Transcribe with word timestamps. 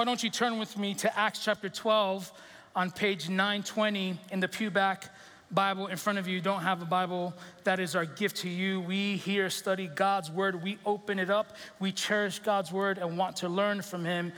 why 0.00 0.04
don't 0.06 0.22
you 0.22 0.30
turn 0.30 0.58
with 0.58 0.78
me 0.78 0.94
to 0.94 1.18
Acts 1.18 1.44
chapter 1.44 1.68
12 1.68 2.32
on 2.74 2.90
page 2.90 3.28
920 3.28 4.18
in 4.32 4.40
the 4.40 4.48
Pewback 4.48 5.10
Bible 5.50 5.88
in 5.88 5.98
front 5.98 6.18
of 6.18 6.26
you. 6.26 6.40
don't 6.40 6.62
have 6.62 6.80
a 6.80 6.86
Bible, 6.86 7.34
that 7.64 7.78
is 7.78 7.94
our 7.94 8.06
gift 8.06 8.38
to 8.38 8.48
you. 8.48 8.80
We 8.80 9.16
here 9.18 9.50
study 9.50 9.88
God's 9.88 10.30
word. 10.30 10.62
We 10.62 10.78
open 10.86 11.18
it 11.18 11.28
up. 11.28 11.54
We 11.80 11.92
cherish 11.92 12.38
God's 12.38 12.72
word 12.72 12.96
and 12.96 13.18
want 13.18 13.36
to 13.36 13.50
learn 13.50 13.82
from 13.82 14.06
Him. 14.06 14.32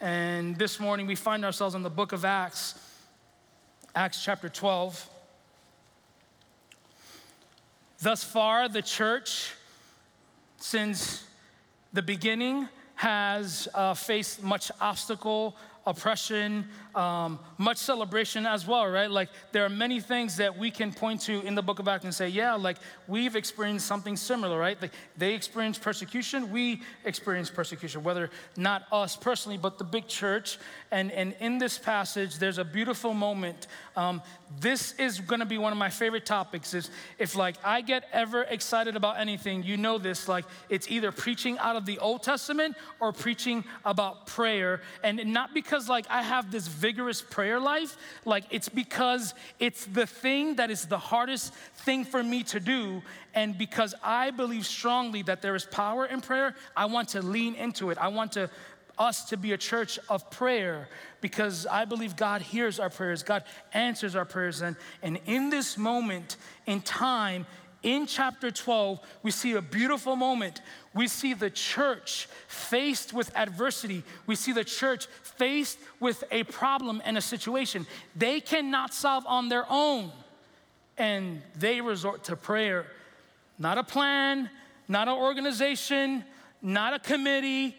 And 0.00 0.56
this 0.56 0.80
morning 0.80 1.06
we 1.06 1.14
find 1.14 1.44
ourselves 1.44 1.76
in 1.76 1.84
the 1.84 1.90
book 1.90 2.10
of 2.10 2.24
Acts, 2.24 2.74
Acts 3.94 4.24
chapter 4.24 4.48
12. 4.48 5.08
Thus 8.02 8.24
far, 8.24 8.68
the 8.68 8.82
church, 8.82 9.52
since 10.56 11.22
the 11.92 12.02
beginning, 12.02 12.68
has 12.98 13.68
uh, 13.74 13.94
faced 13.94 14.42
much 14.42 14.72
obstacle, 14.80 15.54
oppression, 15.86 16.66
um, 16.98 17.38
much 17.58 17.76
celebration 17.76 18.44
as 18.44 18.66
well, 18.66 18.84
right? 18.88 19.08
Like 19.08 19.28
there 19.52 19.64
are 19.64 19.68
many 19.68 20.00
things 20.00 20.36
that 20.38 20.58
we 20.58 20.68
can 20.68 20.92
point 20.92 21.20
to 21.22 21.40
in 21.42 21.54
the 21.54 21.62
book 21.62 21.78
of 21.78 21.86
Acts 21.86 22.04
and 22.04 22.12
say, 22.12 22.28
yeah, 22.28 22.54
like 22.54 22.76
we've 23.06 23.36
experienced 23.36 23.86
something 23.86 24.16
similar, 24.16 24.58
right? 24.58 24.80
Like 24.82 24.90
they 25.16 25.34
experienced 25.34 25.80
persecution, 25.80 26.50
we 26.50 26.82
experienced 27.04 27.54
persecution, 27.54 28.02
whether 28.02 28.30
not 28.56 28.82
us 28.90 29.14
personally, 29.14 29.58
but 29.58 29.78
the 29.78 29.84
big 29.84 30.08
church. 30.08 30.58
And, 30.90 31.12
and 31.12 31.36
in 31.38 31.58
this 31.58 31.78
passage, 31.78 32.38
there's 32.38 32.58
a 32.58 32.64
beautiful 32.64 33.14
moment. 33.14 33.68
Um, 33.96 34.20
this 34.60 34.92
is 34.98 35.20
gonna 35.20 35.46
be 35.46 35.58
one 35.58 35.70
of 35.70 35.78
my 35.78 35.90
favorite 35.90 36.26
topics 36.26 36.74
is 36.74 36.90
if 37.18 37.36
like 37.36 37.54
I 37.62 37.80
get 37.80 38.08
ever 38.12 38.42
excited 38.42 38.96
about 38.96 39.20
anything, 39.20 39.62
you 39.62 39.76
know 39.76 39.98
this, 39.98 40.26
like 40.26 40.46
it's 40.68 40.90
either 40.90 41.12
preaching 41.12 41.58
out 41.58 41.76
of 41.76 41.86
the 41.86 42.00
Old 42.00 42.24
Testament 42.24 42.76
or 42.98 43.12
preaching 43.12 43.62
about 43.84 44.26
prayer. 44.26 44.80
And 45.04 45.24
not 45.26 45.54
because 45.54 45.88
like 45.88 46.06
I 46.10 46.22
have 46.22 46.50
this 46.50 46.66
vigorous 46.88 47.20
prayer 47.20 47.60
life, 47.60 47.98
like 48.24 48.44
it's 48.50 48.70
because 48.70 49.34
it's 49.58 49.84
the 49.84 50.06
thing 50.06 50.56
that 50.56 50.70
is 50.70 50.86
the 50.86 50.96
hardest 50.96 51.52
thing 51.84 52.02
for 52.02 52.22
me 52.22 52.42
to 52.42 52.58
do. 52.58 53.02
And 53.34 53.58
because 53.58 53.94
I 54.02 54.30
believe 54.30 54.64
strongly 54.64 55.20
that 55.24 55.42
there 55.42 55.54
is 55.54 55.66
power 55.66 56.06
in 56.06 56.22
prayer, 56.22 56.54
I 56.74 56.86
want 56.86 57.10
to 57.10 57.20
lean 57.20 57.54
into 57.56 57.90
it. 57.90 57.98
I 57.98 58.08
want 58.08 58.32
to 58.32 58.48
us 58.98 59.26
to 59.26 59.36
be 59.36 59.52
a 59.52 59.58
church 59.58 59.98
of 60.08 60.30
prayer 60.30 60.88
because 61.20 61.66
I 61.66 61.84
believe 61.84 62.16
God 62.16 62.40
hears 62.40 62.80
our 62.80 62.90
prayers, 62.90 63.22
God 63.22 63.44
answers 63.74 64.16
our 64.16 64.24
prayers. 64.24 64.62
And, 64.62 64.74
and 65.02 65.20
in 65.26 65.50
this 65.50 65.76
moment 65.76 66.36
in 66.66 66.80
time, 66.80 67.44
in 67.82 68.06
chapter 68.06 68.50
12, 68.50 68.98
we 69.22 69.30
see 69.30 69.52
a 69.52 69.62
beautiful 69.62 70.16
moment. 70.16 70.60
We 70.94 71.06
see 71.06 71.34
the 71.34 71.50
church 71.50 72.28
faced 72.48 73.12
with 73.12 73.34
adversity. 73.36 74.02
We 74.26 74.34
see 74.34 74.52
the 74.52 74.64
church 74.64 75.06
faced 75.22 75.78
with 76.00 76.24
a 76.30 76.42
problem 76.44 77.00
and 77.04 77.16
a 77.16 77.20
situation 77.20 77.86
they 78.16 78.40
cannot 78.40 78.92
solve 78.92 79.24
on 79.26 79.48
their 79.48 79.64
own. 79.70 80.10
And 80.96 81.42
they 81.56 81.80
resort 81.80 82.24
to 82.24 82.36
prayer. 82.36 82.86
Not 83.58 83.78
a 83.78 83.84
plan, 83.84 84.50
not 84.88 85.06
an 85.06 85.14
organization, 85.14 86.24
not 86.60 86.94
a 86.94 86.98
committee, 86.98 87.76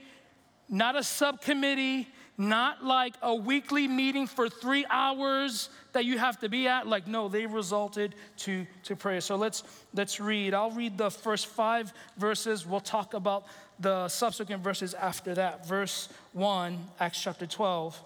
not 0.70 0.96
a 0.96 1.04
subcommittee, 1.04 2.08
not 2.40 2.86
like 2.86 3.16
a 3.22 3.36
weekly 3.36 3.86
meeting 3.86 4.26
for 4.26 4.48
three 4.48 4.86
hours 4.90 5.70
that 5.92 6.06
you 6.06 6.18
have 6.18 6.40
to 6.40 6.48
be 6.48 6.70
at. 6.70 6.88
Like, 6.88 7.06
no, 7.06 7.28
they 7.28 7.46
resulted 7.46 8.16
to, 8.38 8.66
to 8.84 8.96
prayer. 8.96 9.20
So 9.20 9.36
let's 9.36 9.64
let's 9.94 10.22
read. 10.22 10.54
I'll 10.54 10.72
read 10.72 10.98
the 10.98 11.12
first 11.12 11.48
five 11.48 11.92
verses. 12.18 12.66
We'll 12.66 12.80
talk 12.80 13.14
about 13.14 13.46
the 13.78 14.08
subsequent 14.08 14.64
verses 14.64 14.94
after 14.94 15.36
that. 15.36 15.68
Verse 15.68 16.08
1, 16.32 16.78
Acts 17.02 17.22
chapter 17.22 17.46
12, 17.46 18.02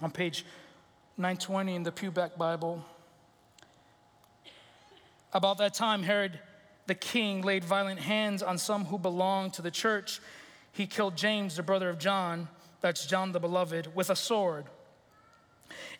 on 0.00 0.10
page 0.10 0.46
920 1.18 1.74
in 1.74 1.82
the 1.82 1.92
Pewback 1.92 2.38
Bible. 2.38 2.82
About 5.34 5.58
that 5.58 5.74
time, 5.74 6.02
Herod 6.02 6.38
the 6.86 6.94
king 6.94 7.42
laid 7.42 7.64
violent 7.64 8.00
hands 8.00 8.42
on 8.42 8.56
some 8.56 8.86
who 8.86 8.98
belonged 8.98 9.52
to 9.54 9.62
the 9.62 9.70
church. 9.70 10.20
He 10.72 10.86
killed 10.86 11.16
James, 11.16 11.56
the 11.56 11.62
brother 11.62 11.90
of 11.90 11.98
John 11.98 12.48
that's 12.82 13.06
John 13.06 13.32
the 13.32 13.40
Beloved, 13.40 13.94
with 13.94 14.10
a 14.10 14.16
sword. 14.16 14.66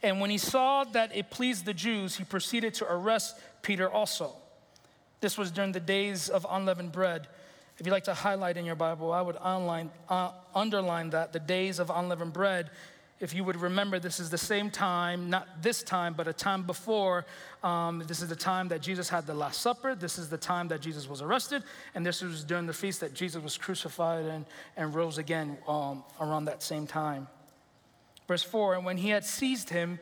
And 0.03 0.21
when 0.21 0.31
he 0.31 0.39
saw 0.39 0.85
that 0.85 1.17
it 1.17 1.31
pleased 1.31 1.65
the 1.65 1.73
Jews, 1.73 2.17
he 2.17 2.25
proceeded 2.25 2.75
to 2.75 2.93
arrest 2.93 3.39
Peter 3.63 3.91
also. 3.91 4.33
This 5.21 5.39
was 5.39 5.51
during 5.51 5.73
the 5.73 5.81
days 5.81 6.29
of 6.29 6.45
unleavened 6.51 6.93
bread. 6.93 7.29
If 7.79 7.87
you'd 7.87 7.93
like 7.93 8.05
to 8.05 8.15
highlight 8.15 8.57
in 8.57 8.65
your 8.65 8.75
Bible, 8.75 9.13
I 9.13 9.23
would 9.23 9.37
online, 9.37 9.91
uh, 10.09 10.33
underline 10.55 11.11
that 11.11 11.33
the 11.33 11.39
days 11.39 11.79
of 11.79 11.91
unleavened 11.91 12.33
bread 12.33 12.71
if 13.23 13.33
you 13.33 13.45
would 13.45 13.61
remember, 13.61 14.01
this 14.01 14.19
is 14.19 14.31
the 14.31 14.37
same 14.37 14.69
time, 14.69 15.31
not 15.31 15.63
this 15.63 15.85
time, 15.85 16.13
but 16.13 16.27
a 16.27 16.33
time 16.33 16.65
before. 16.65 17.25
Um, 17.63 18.03
this 18.09 18.21
is 18.21 18.29
the 18.29 18.35
time 18.35 18.67
that 18.69 18.83
Jesus 18.83 19.09
had 19.09 19.29
the 19.29 19.35
Last 19.35 19.61
Supper. 19.61 19.95
This 19.95 20.19
is 20.19 20.29
the 20.29 20.37
time 20.37 20.67
that 20.69 20.81
Jesus 20.81 21.09
was 21.09 21.23
arrested. 21.23 21.63
And 21.95 22.05
this 22.05 22.21
was 22.21 22.43
during 22.43 22.67
the 22.67 22.73
feast 22.73 22.99
that 22.99 23.15
Jesus 23.15 23.41
was 23.41 23.57
crucified 23.57 24.25
and, 24.25 24.45
and 24.77 24.93
rose 24.93 25.19
again 25.19 25.57
um, 25.69 26.03
around 26.21 26.47
that 26.47 26.65
same 26.65 26.85
time. 26.85 27.29
Verse 28.27 28.43
4 28.43 28.75
And 28.75 28.85
when 28.85 28.97
he 28.97 29.11
had 29.11 29.25
seized 29.25 29.71
him, 29.71 30.01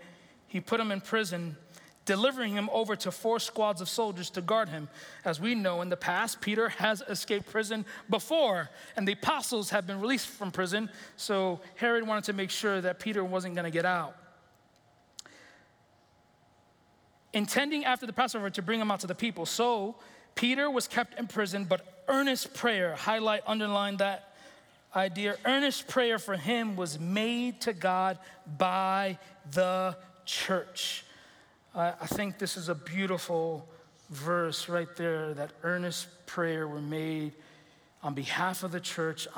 he 0.48 0.58
put 0.58 0.81
him 0.81 0.91
in 0.91 1.02
prison 1.02 1.56
delivering 2.05 2.55
him 2.55 2.69
over 2.72 2.97
to 2.97 3.11
four 3.11 3.38
squads 3.38 3.81
of 3.81 3.88
soldiers 3.88 4.31
to 4.31 4.41
guard 4.41 4.69
him. 4.69 4.88
As 5.25 5.41
we 5.41 5.55
know 5.55 5.83
in 5.83 5.91
the 5.91 5.97
past, 5.97 6.41
Peter 6.41 6.71
has 6.71 7.03
escaped 7.09 7.50
prison 7.50 7.84
before, 8.09 8.71
and 8.97 9.06
the 9.06 9.12
apostles 9.12 9.71
have 9.71 9.87
been 9.87 10.00
released 10.00 10.27
from 10.27 10.50
prison. 10.50 10.91
So 11.16 11.61
Herod 11.77 12.06
wanted 12.06 12.25
to 12.25 12.33
make 12.33 12.50
sure 12.50 12.81
that 12.81 12.99
Peter 12.99 13.22
wasn't 13.22 13.55
going 13.55 13.65
to 13.65 13.71
get 13.71 13.84
out. 13.84 14.16
Intending 17.33 17.84
after 17.84 18.06
the 18.06 18.12
Passover 18.12 18.50
to 18.50 18.62
bring 18.62 18.81
him 18.81 18.91
out 18.91 19.00
to 19.00 19.06
the 19.06 19.15
people. 19.15 19.47
So 19.47 19.94
Peter 20.34 20.71
was 20.71 20.88
kept 20.88 21.19
in 21.19 21.28
prison, 21.28 21.65
but 21.65 22.03
earnest 22.09 22.55
prayer, 22.55 22.97
highlight, 22.97 23.43
underline 23.47 23.99
that 23.99 24.34
idea, 24.97 25.37
earnest 25.44 25.87
prayer 25.87 26.19
for 26.19 26.37
him 26.37 26.75
was 26.75 26.99
made 26.99 27.61
to 27.61 27.72
God 27.72 28.19
by 28.59 29.19
the 29.53 29.97
church. 30.25 31.05
I, 31.75 32.06
think 32.06 32.38
this 32.38 32.56
is 32.56 32.69
a 32.69 32.75
beautiful 32.75 33.69
verse 34.10 34.69
right 34.69 34.88
there 34.97 35.34
that 35.34 35.53
earnest 35.62 36.08
prayer 36.26 36.66
were 36.66 36.81
made 36.81 37.32
on 38.03 38.14
behalf 38.14 38.64
of 38.64 38.72
the 38.72 38.81
church, 38.81 39.28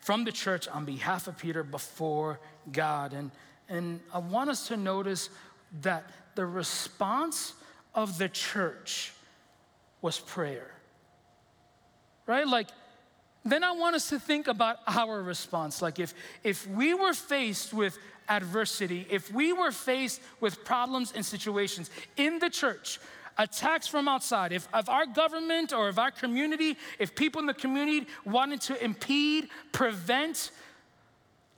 from 0.00 0.24
the 0.24 0.32
church 0.32 0.66
on 0.68 0.84
behalf 0.84 1.26
of 1.26 1.36
Peter 1.36 1.62
before 1.62 2.40
God. 2.72 3.12
And, 3.12 3.30
and 3.68 4.00
I 4.12 4.18
want 4.18 4.48
us 4.48 4.68
to 4.68 4.76
notice 4.76 5.28
that 5.82 6.08
the 6.36 6.46
response 6.46 7.52
of 7.94 8.16
the 8.18 8.28
church 8.28 9.12
was 10.00 10.18
prayer. 10.18 10.70
Right? 12.26 12.46
Like, 12.46 12.68
then 13.44 13.62
I 13.62 13.72
want 13.72 13.94
us 13.94 14.08
to 14.08 14.18
think 14.18 14.48
about 14.48 14.78
our 14.86 15.22
response. 15.22 15.82
Like, 15.82 15.98
if, 15.98 16.14
if 16.42 16.66
we 16.68 16.94
were 16.94 17.12
faced 17.12 17.74
with 17.74 17.98
adversity, 18.28 19.06
if 19.10 19.32
we 19.32 19.52
were 19.52 19.70
faced 19.70 20.22
with 20.40 20.64
problems 20.64 21.12
and 21.14 21.24
situations 21.24 21.90
in 22.16 22.38
the 22.38 22.48
church, 22.48 22.98
attacks 23.36 23.86
from 23.86 24.08
outside, 24.08 24.52
if, 24.52 24.66
if 24.74 24.88
our 24.88 25.06
government 25.06 25.72
or 25.72 25.88
if 25.88 25.98
our 25.98 26.10
community, 26.10 26.76
if 26.98 27.14
people 27.14 27.40
in 27.40 27.46
the 27.46 27.54
community 27.54 28.06
wanted 28.24 28.60
to 28.62 28.82
impede, 28.82 29.48
prevent, 29.72 30.50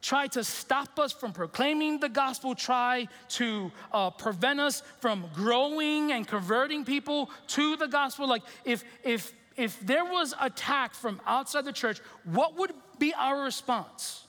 try 0.03 0.27
to 0.27 0.43
stop 0.43 0.99
us 0.99 1.13
from 1.13 1.33
proclaiming 1.33 2.01
the 2.01 2.09
gospel, 2.09 2.55
try 2.55 3.07
to 3.29 3.71
uh, 3.93 4.11
prevent 4.11 4.59
us 4.59 4.83
from 5.01 5.27
growing 5.35 6.13
and 6.13 6.27
converting 6.27 6.85
people 6.85 7.31
to 7.47 7.77
the 7.77 7.87
gospel, 7.87 8.27
like 8.27 8.43
if, 8.65 8.83
if, 9.05 9.33
if 9.57 9.81
there 9.81 10.05
was 10.05 10.35
attack 10.41 10.95
from 10.95 11.21
outside 11.27 11.65
the 11.65 11.73
church, 11.73 12.01
what 12.25 12.57
would 12.57 12.73
be 12.99 13.15
our 13.15 13.43
response? 13.43 14.27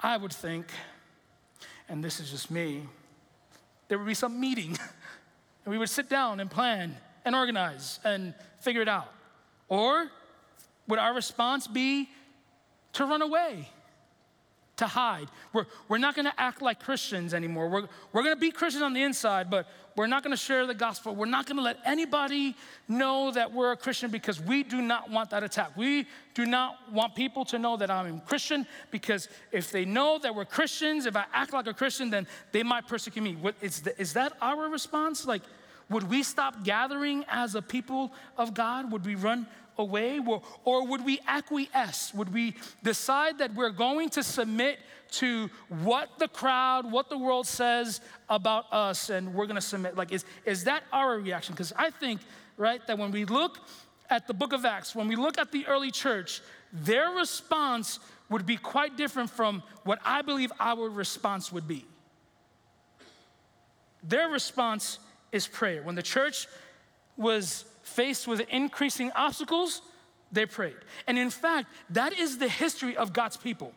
I 0.00 0.16
would 0.16 0.32
think, 0.32 0.66
and 1.88 2.02
this 2.02 2.20
is 2.20 2.30
just 2.30 2.50
me, 2.50 2.82
there 3.88 3.98
would 3.98 4.06
be 4.06 4.14
some 4.14 4.40
meeting, 4.40 4.78
and 5.64 5.66
we 5.72 5.78
would 5.78 5.90
sit 5.90 6.08
down 6.08 6.40
and 6.40 6.50
plan 6.50 6.96
and 7.24 7.34
organize 7.34 8.00
and 8.04 8.34
figure 8.60 8.82
it 8.82 8.88
out. 8.88 9.12
Or 9.68 10.10
would 10.88 10.98
our 10.98 11.14
response 11.14 11.66
be 11.66 12.08
to 12.94 13.04
run 13.04 13.22
away? 13.22 13.68
To 14.82 14.88
hide. 14.88 15.28
We're, 15.52 15.66
we're 15.88 15.98
not 15.98 16.14
going 16.14 16.26
to 16.26 16.40
act 16.40 16.60
like 16.60 16.80
Christians 16.80 17.34
anymore. 17.34 17.68
We're, 17.68 17.88
we're 18.12 18.22
going 18.22 18.34
to 18.34 18.40
be 18.40 18.50
Christians 18.50 18.82
on 18.82 18.92
the 18.92 19.02
inside, 19.02 19.50
but 19.50 19.66
we're 19.96 20.06
not 20.06 20.22
going 20.22 20.32
to 20.32 20.42
share 20.42 20.66
the 20.66 20.74
gospel. 20.74 21.14
We're 21.14 21.26
not 21.26 21.46
going 21.46 21.56
to 21.56 21.62
let 21.62 21.78
anybody 21.84 22.56
know 22.88 23.30
that 23.32 23.52
we're 23.52 23.72
a 23.72 23.76
Christian 23.76 24.10
because 24.10 24.40
we 24.40 24.62
do 24.62 24.82
not 24.82 25.10
want 25.10 25.30
that 25.30 25.42
attack. 25.42 25.76
We 25.76 26.06
do 26.34 26.46
not 26.46 26.92
want 26.92 27.14
people 27.14 27.44
to 27.46 27.58
know 27.58 27.76
that 27.76 27.90
I'm 27.90 28.16
a 28.16 28.20
Christian 28.20 28.66
because 28.90 29.28
if 29.52 29.70
they 29.70 29.84
know 29.84 30.18
that 30.18 30.34
we're 30.34 30.44
Christians, 30.44 31.06
if 31.06 31.16
I 31.16 31.24
act 31.32 31.52
like 31.52 31.66
a 31.66 31.74
Christian, 31.74 32.10
then 32.10 32.26
they 32.52 32.62
might 32.62 32.88
persecute 32.88 33.22
me. 33.22 33.36
What, 33.36 33.54
is, 33.60 33.80
the, 33.80 33.98
is 34.00 34.14
that 34.14 34.32
our 34.40 34.68
response? 34.68 35.26
Like, 35.26 35.42
would 35.90 36.08
we 36.08 36.22
stop 36.22 36.64
gathering 36.64 37.24
as 37.28 37.54
a 37.54 37.62
people 37.62 38.12
of 38.38 38.54
God? 38.54 38.90
Would 38.90 39.04
we 39.04 39.14
run, 39.14 39.46
away? 39.78 40.20
Or, 40.64 40.86
would 40.86 41.04
we 41.04 41.20
acquiesce? 41.26 42.12
Would 42.14 42.32
we 42.32 42.54
decide 42.82 43.38
that 43.38 43.54
we're 43.54 43.70
going 43.70 44.10
to 44.10 44.22
submit 44.22 44.78
to 45.12 45.50
what 45.68 46.18
the 46.18 46.28
crowd, 46.28 46.90
what 46.90 47.10
the 47.10 47.18
world 47.18 47.46
says 47.46 48.00
about 48.28 48.72
us, 48.72 49.10
and 49.10 49.34
we're 49.34 49.46
gonna 49.46 49.60
submit? 49.60 49.96
Like, 49.96 50.12
is, 50.12 50.24
is 50.44 50.64
that 50.64 50.84
our 50.92 51.18
reaction? 51.18 51.54
Because 51.54 51.72
I 51.76 51.90
think, 51.90 52.20
right, 52.56 52.84
that 52.86 52.98
when 52.98 53.10
we 53.10 53.24
look 53.24 53.58
at 54.08 54.26
the 54.26 54.34
book 54.34 54.52
of 54.52 54.64
Acts, 54.64 54.94
when 54.94 55.08
we 55.08 55.16
look 55.16 55.38
at 55.38 55.52
the 55.52 55.66
early 55.66 55.90
church, 55.90 56.40
their 56.72 57.10
response 57.10 57.98
would 58.30 58.46
be 58.46 58.56
quite 58.56 58.96
different 58.96 59.30
from 59.30 59.62
what 59.84 59.98
I 60.04 60.22
believe 60.22 60.50
our 60.58 60.88
response 60.88 61.52
would 61.52 61.68
be. 61.68 61.84
Their 64.02 64.28
response 64.28 64.98
is 65.30 65.46
prayer. 65.46 65.82
When 65.82 65.94
the 65.94 66.02
church 66.02 66.48
was 67.16 67.64
faced 67.92 68.26
with 68.26 68.40
increasing 68.48 69.10
obstacles, 69.14 69.82
they 70.30 70.46
prayed. 70.46 70.76
And 71.06 71.18
in 71.18 71.30
fact, 71.30 71.68
that 71.90 72.12
is 72.18 72.38
the 72.38 72.48
history 72.48 72.96
of 72.96 73.12
God's 73.12 73.36
people. 73.36 73.72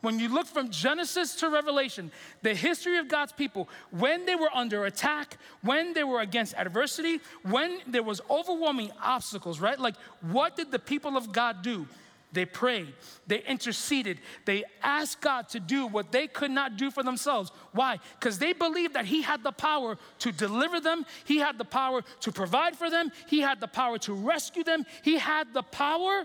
When 0.00 0.20
you 0.20 0.28
look 0.28 0.46
from 0.46 0.70
Genesis 0.70 1.34
to 1.36 1.48
Revelation, 1.48 2.12
the 2.42 2.54
history 2.54 2.98
of 2.98 3.08
God's 3.08 3.32
people, 3.32 3.68
when 3.90 4.26
they 4.26 4.36
were 4.36 4.50
under 4.54 4.84
attack, 4.84 5.38
when 5.62 5.92
they 5.92 6.04
were 6.04 6.20
against 6.20 6.54
adversity, 6.54 7.20
when 7.42 7.80
there 7.86 8.04
was 8.04 8.20
overwhelming 8.30 8.92
obstacles, 9.02 9.60
right? 9.60 9.78
Like, 9.78 9.96
what 10.20 10.56
did 10.56 10.70
the 10.70 10.78
people 10.78 11.16
of 11.16 11.32
God 11.32 11.62
do? 11.62 11.86
They 12.30 12.44
prayed, 12.44 12.92
they 13.26 13.42
interceded, 13.44 14.20
they 14.44 14.64
asked 14.82 15.22
God 15.22 15.48
to 15.50 15.60
do 15.60 15.86
what 15.86 16.12
they 16.12 16.26
could 16.26 16.50
not 16.50 16.76
do 16.76 16.90
for 16.90 17.02
themselves. 17.02 17.50
Why? 17.72 17.98
Because 18.20 18.38
they 18.38 18.52
believed 18.52 18.94
that 18.94 19.06
He 19.06 19.22
had 19.22 19.42
the 19.42 19.52
power 19.52 19.96
to 20.18 20.32
deliver 20.32 20.78
them, 20.78 21.06
He 21.24 21.38
had 21.38 21.56
the 21.56 21.64
power 21.64 22.02
to 22.20 22.32
provide 22.32 22.76
for 22.76 22.90
them, 22.90 23.12
He 23.28 23.40
had 23.40 23.60
the 23.60 23.66
power 23.66 23.96
to 23.98 24.12
rescue 24.12 24.62
them, 24.62 24.84
He 25.02 25.16
had 25.16 25.54
the 25.54 25.62
power 25.62 26.24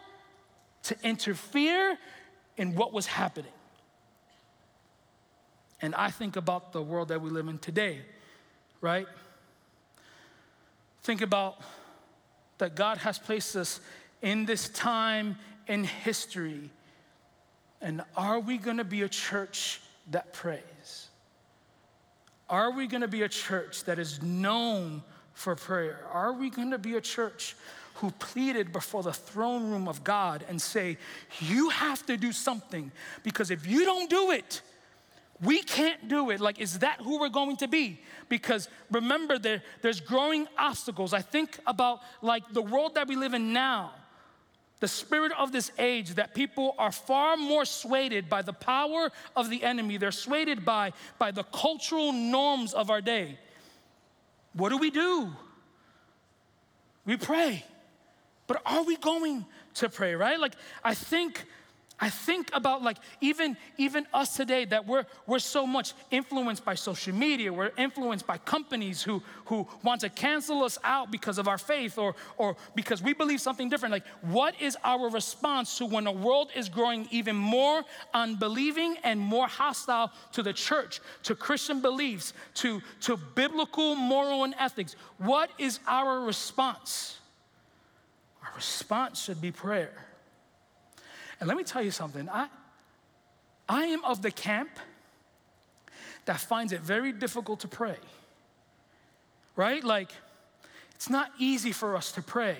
to 0.84 0.98
interfere 1.04 1.98
in 2.58 2.76
what 2.76 2.92
was 2.92 3.06
happening. 3.06 3.52
And 5.82 5.96
I 5.96 6.12
think 6.12 6.36
about 6.36 6.74
the 6.74 6.82
world 6.82 7.10
that 7.10 7.22
we 7.22 7.30
live 7.30 7.48
in 7.48 7.60
today, 7.60 8.02
right? 8.82 9.08
Think 11.04 11.22
about 11.22 11.62
that 12.58 12.76
God 12.76 12.98
has 13.00 13.20
placed 13.20 13.56
us 13.56 13.80
in 14.22 14.46
this 14.46 14.70
time 14.70 15.38
in 15.68 15.84
history. 15.84 16.70
And 17.82 18.02
are 18.16 18.40
we 18.40 18.58
going 18.58 18.78
to 18.78 18.84
be 18.84 19.02
a 19.02 19.10
church 19.10 19.82
that 20.12 20.34
prays? 20.34 21.10
Are 22.50 22.72
we 22.72 22.88
going 22.88 23.02
to 23.02 23.08
be 23.08 23.24
a 23.24 23.30
church 23.30 23.84
that 23.86 24.00
is 24.00 24.22
known 24.22 25.04
for 25.34 25.56
prayer? 25.56 26.00
Are 26.12 26.34
we 26.34 26.50
going 26.50 26.72
to 26.72 26.78
be 26.78 26.96
a 26.96 27.02
church 27.02 27.56
who 27.96 28.12
pleaded 28.12 28.72
before 28.72 29.04
the 29.04 29.14
throne 29.14 29.70
room 29.70 29.88
of 29.88 30.04
God 30.04 30.46
and 30.48 30.62
say, 30.62 30.98
You 31.40 31.70
have 31.70 32.06
to 32.08 32.18
do 32.18 32.32
something 32.32 32.92
because 33.24 33.52
if 33.52 33.68
you 33.68 33.86
don't 33.86 34.10
do 34.10 34.32
it, 34.32 34.62
we 35.42 35.62
can't 35.62 36.08
do 36.08 36.30
it. 36.30 36.40
Like, 36.40 36.60
is 36.60 36.80
that 36.80 37.02
who 37.02 37.20
we're 37.20 37.30
going 37.30 37.58
to 37.58 37.68
be? 37.68 38.00
Because 38.30 38.70
remember, 38.92 39.38
there, 39.38 39.62
there's 39.82 40.00
growing 40.00 40.48
obstacles. 40.58 41.14
I 41.14 41.22
think 41.22 41.60
about 41.68 42.02
like 42.22 42.44
the 42.54 42.62
world 42.62 42.96
that 42.96 43.08
we 43.08 43.16
live 43.16 43.34
in 43.34 43.52
now 43.52 43.92
the 44.84 44.88
spirit 44.90 45.32
of 45.40 45.54
this 45.54 45.72
age 45.80 46.16
that 46.16 46.34
people 46.34 46.76
are 46.78 46.92
far 46.92 47.38
more 47.38 47.64
swayed 47.64 48.28
by 48.28 48.42
the 48.42 48.52
power 48.52 49.10
of 49.34 49.50
the 49.50 49.64
enemy. 49.64 49.96
They're 49.96 50.12
swayed 50.12 50.66
by, 50.66 50.92
by 51.18 51.32
the 51.32 51.44
cultural 51.44 52.12
norms 52.12 52.74
of 52.74 52.90
our 52.90 53.00
day. 53.00 53.40
What 54.52 54.72
do 54.72 54.78
we 54.78 54.92
do? 54.92 55.32
We 57.06 57.16
pray. 57.16 57.64
But 58.46 58.62
are 58.66 58.84
we 58.84 58.98
going 58.98 59.46
to 59.76 59.88
pray, 59.88 60.16
right? 60.16 60.38
Like, 60.38 60.56
I 60.84 60.96
think 60.96 61.46
I 62.00 62.10
think 62.10 62.50
about 62.54 62.82
like 62.82 62.98
even 63.22 63.56
even 63.78 64.08
us 64.14 64.36
today 64.36 64.66
that 64.66 64.86
we're 64.86 65.06
we're 65.28 65.40
so 65.40 65.66
much 65.66 65.94
influenced 66.12 66.66
by 66.66 66.74
social 66.74 67.14
media, 67.14 67.54
we're 67.54 67.72
influenced 67.78 68.26
by 68.26 68.38
companies 68.40 69.04
who 69.04 69.22
who 69.46 69.68
want 69.84 70.02
to 70.02 70.10
cancel 70.10 70.64
us 70.64 70.78
out 70.84 71.12
because 71.12 71.38
of 71.38 71.48
our 71.48 71.58
faith 71.58 71.98
or 71.98 72.16
or 72.38 72.58
because 72.74 73.02
we 73.04 73.14
believe 73.14 73.40
something 73.40 73.70
different. 73.70 73.94
Like 73.94 74.08
what 74.22 74.60
is 74.60 74.76
our 74.84 75.10
response 75.10 75.78
to 75.78 75.86
when 75.86 76.06
the 76.06 76.12
world 76.12 76.50
is 76.56 76.68
growing 76.68 77.08
even 77.12 77.36
more 77.36 77.84
unbelieving 78.14 78.98
and 79.04 79.20
more 79.20 79.48
hostile 79.48 80.12
to 80.34 80.42
the 80.42 80.54
church, 80.54 81.00
to 81.24 81.36
Christian 81.36 81.80
beliefs, 81.80 82.34
to 82.56 82.82
to 83.02 83.18
biblical 83.18 83.96
moral 83.96 84.44
and 84.44 84.56
ethics? 84.60 84.96
What 85.20 85.52
is 85.60 85.80
our 85.88 86.22
response? 86.22 87.20
Our 88.44 88.56
response 88.56 89.24
should 89.24 89.40
be 89.40 89.52
prayer. 89.52 89.94
And 91.44 91.50
let 91.50 91.58
me 91.58 91.66
tell 91.66 91.84
you 91.84 91.92
something. 91.92 92.30
I, 92.30 92.48
I 93.68 93.84
am 93.88 94.06
of 94.06 94.22
the 94.22 94.32
camp 94.32 94.70
that 96.24 96.40
finds 96.40 96.72
it 96.72 96.80
very 96.80 97.12
difficult 97.12 97.60
to 97.60 97.68
pray. 97.68 97.98
Right? 99.58 99.84
Like, 99.84 100.10
it's 100.96 101.10
not 101.10 101.32
easy 101.38 101.74
for 101.74 101.98
us 101.98 102.14
to 102.14 102.22
pray. 102.22 102.56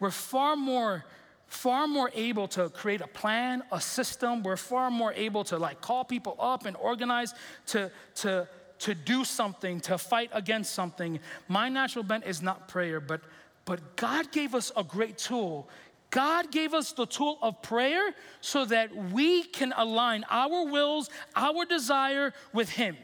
We're 0.00 0.10
far 0.10 0.54
more 0.54 1.06
far 1.46 1.86
more 1.86 2.10
able 2.14 2.46
to 2.48 2.68
create 2.68 3.00
a 3.00 3.06
plan, 3.06 3.62
a 3.72 3.80
system. 3.80 4.42
We're 4.42 4.58
far 4.58 4.90
more 4.90 5.14
able 5.14 5.42
to 5.44 5.56
like 5.56 5.80
call 5.80 6.04
people 6.04 6.36
up 6.38 6.66
and 6.66 6.76
organize 6.76 7.32
to 7.68 7.90
to 8.16 8.46
to 8.80 8.94
do 8.94 9.24
something, 9.24 9.80
to 9.80 9.96
fight 9.96 10.28
against 10.34 10.74
something. 10.74 11.20
My 11.48 11.70
natural 11.70 12.04
bent 12.04 12.26
is 12.26 12.42
not 12.42 12.68
prayer, 12.68 13.00
but 13.00 13.22
but 13.64 13.96
God 13.96 14.30
gave 14.30 14.54
us 14.54 14.72
a 14.76 14.84
great 14.84 15.16
tool 15.16 15.70
God 16.10 16.50
gave 16.50 16.74
us 16.74 16.92
the 16.92 17.06
tool 17.06 17.38
of 17.40 17.62
prayer 17.62 18.14
so 18.40 18.64
that 18.64 18.94
we 18.94 19.44
can 19.44 19.72
align 19.76 20.24
our 20.28 20.66
wills, 20.66 21.08
our 21.36 21.64
desire 21.64 22.32
with 22.52 22.68
Him. 22.68 22.96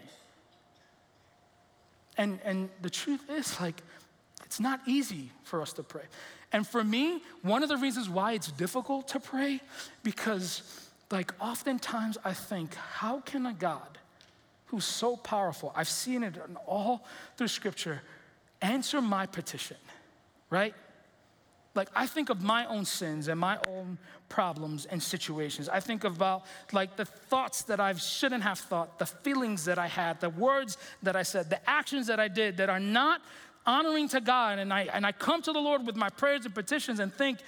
And, 2.16 2.40
and 2.44 2.68
the 2.82 2.90
truth 2.90 3.22
is, 3.30 3.60
like, 3.60 3.82
it's 4.44 4.60
not 4.60 4.80
easy 4.86 5.30
for 5.44 5.62
us 5.62 5.72
to 5.74 5.82
pray. 5.82 6.04
And 6.52 6.66
for 6.66 6.82
me, 6.82 7.22
one 7.42 7.62
of 7.62 7.68
the 7.68 7.76
reasons 7.76 8.08
why 8.08 8.32
it's 8.32 8.50
difficult 8.50 9.08
to 9.08 9.20
pray, 9.20 9.60
because, 10.02 10.62
like, 11.10 11.32
oftentimes 11.40 12.18
I 12.24 12.32
think, 12.32 12.74
how 12.74 13.20
can 13.20 13.46
a 13.46 13.52
God 13.52 13.98
who's 14.66 14.84
so 14.84 15.16
powerful, 15.16 15.72
I've 15.76 15.88
seen 15.88 16.22
it 16.22 16.36
in 16.48 16.56
all 16.66 17.04
through 17.36 17.48
Scripture, 17.48 18.02
answer 18.62 19.00
my 19.00 19.26
petition, 19.26 19.76
right? 20.50 20.74
Like 21.76 21.88
I 21.94 22.06
think 22.06 22.30
of 22.30 22.42
my 22.42 22.66
own 22.66 22.84
sins 22.84 23.28
and 23.28 23.38
my 23.38 23.58
own 23.68 23.98
problems 24.28 24.86
and 24.86 25.02
situations. 25.02 25.68
I 25.68 25.80
think 25.80 26.04
about 26.04 26.44
like 26.72 26.96
the 26.96 27.04
thoughts 27.04 27.62
that 27.64 27.80
I 27.80 27.92
shouldn't 27.94 28.42
have 28.42 28.58
thought, 28.58 28.98
the 28.98 29.06
feelings 29.06 29.64
that 29.66 29.78
I 29.78 29.86
had, 29.86 30.20
the 30.20 30.30
words 30.30 30.78
that 31.02 31.16
I 31.16 31.22
said, 31.22 31.50
the 31.50 31.60
actions 31.68 32.06
that 32.08 32.18
I 32.18 32.28
did 32.28 32.56
that 32.56 32.68
are 32.68 32.80
not 32.80 33.22
honoring 33.66 34.08
to 34.10 34.20
God. 34.20 34.58
And 34.58 34.72
I 34.72 34.88
and 34.92 35.06
I 35.06 35.12
come 35.12 35.42
to 35.42 35.52
the 35.52 35.60
Lord 35.60 35.86
with 35.86 35.96
my 35.96 36.08
prayers 36.08 36.44
and 36.44 36.54
petitions 36.54 37.00
and 37.00 37.12
think, 37.12 37.38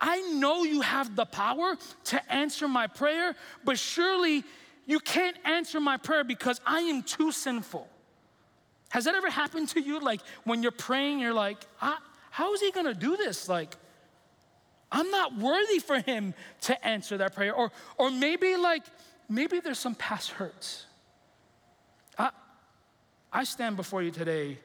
I 0.00 0.20
know 0.32 0.64
you 0.64 0.80
have 0.80 1.14
the 1.16 1.26
power 1.26 1.76
to 2.04 2.32
answer 2.32 2.68
my 2.68 2.86
prayer, 2.86 3.34
but 3.64 3.78
surely 3.78 4.44
you 4.86 4.98
can't 5.00 5.36
answer 5.44 5.80
my 5.80 5.96
prayer 5.96 6.24
because 6.24 6.60
I 6.66 6.80
am 6.80 7.02
too 7.02 7.32
sinful. 7.32 7.88
Has 8.90 9.04
that 9.04 9.14
ever 9.14 9.30
happened 9.30 9.68
to 9.70 9.80
you? 9.80 10.00
Like 10.00 10.20
when 10.44 10.62
you're 10.62 10.72
praying, 10.72 11.20
you're 11.20 11.34
like, 11.34 11.58
I, 11.80 11.98
how 12.30 12.54
is 12.54 12.60
he 12.60 12.70
gonna 12.70 12.94
do 12.94 13.16
this? 13.16 13.48
Like, 13.48 13.76
I'm 14.92 15.10
not 15.10 15.36
worthy 15.36 15.78
for 15.78 16.00
him 16.00 16.34
to 16.62 16.86
answer 16.86 17.18
that 17.18 17.34
prayer. 17.34 17.54
Or, 17.54 17.70
or 17.96 18.10
maybe, 18.10 18.56
like, 18.56 18.82
maybe 19.28 19.60
there's 19.60 19.78
some 19.78 19.94
past 19.94 20.30
hurts. 20.30 20.86
I, 22.18 22.30
I 23.32 23.44
stand 23.44 23.76
before 23.76 24.02
you 24.02 24.10
today 24.10 24.58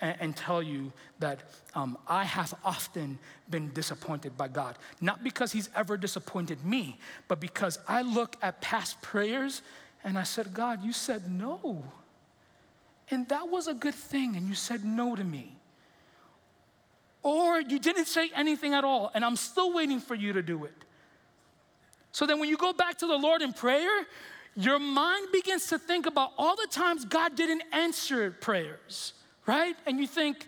and, 0.00 0.16
and 0.20 0.36
tell 0.36 0.62
you 0.62 0.92
that 1.18 1.40
um, 1.74 1.98
I 2.06 2.24
have 2.24 2.54
often 2.64 3.18
been 3.50 3.70
disappointed 3.72 4.36
by 4.36 4.48
God. 4.48 4.78
Not 5.00 5.22
because 5.22 5.52
he's 5.52 5.68
ever 5.76 5.96
disappointed 5.96 6.64
me, 6.64 6.98
but 7.26 7.40
because 7.40 7.78
I 7.86 8.02
look 8.02 8.36
at 8.40 8.60
past 8.60 9.02
prayers 9.02 9.62
and 10.04 10.18
I 10.18 10.22
said, 10.22 10.54
God, 10.54 10.82
you 10.82 10.92
said 10.92 11.30
no. 11.30 11.84
And 13.10 13.28
that 13.28 13.48
was 13.48 13.68
a 13.68 13.74
good 13.74 13.94
thing, 13.94 14.36
and 14.36 14.48
you 14.48 14.54
said 14.54 14.84
no 14.84 15.16
to 15.16 15.24
me. 15.24 15.57
Or 17.28 17.60
you 17.60 17.78
didn't 17.78 18.06
say 18.06 18.30
anything 18.34 18.72
at 18.72 18.84
all, 18.84 19.10
and 19.12 19.22
I'm 19.22 19.36
still 19.36 19.74
waiting 19.74 20.00
for 20.00 20.14
you 20.14 20.32
to 20.32 20.40
do 20.40 20.64
it. 20.64 20.72
So 22.10 22.24
then, 22.24 22.40
when 22.40 22.48
you 22.48 22.56
go 22.56 22.72
back 22.72 22.96
to 23.00 23.06
the 23.06 23.18
Lord 23.18 23.42
in 23.42 23.52
prayer, 23.52 24.06
your 24.56 24.78
mind 24.78 25.28
begins 25.30 25.66
to 25.66 25.78
think 25.78 26.06
about 26.06 26.32
all 26.38 26.56
the 26.56 26.66
times 26.70 27.04
God 27.04 27.36
didn't 27.36 27.64
answer 27.70 28.30
prayers, 28.30 29.12
right? 29.44 29.76
And 29.84 30.00
you 30.00 30.06
think, 30.06 30.46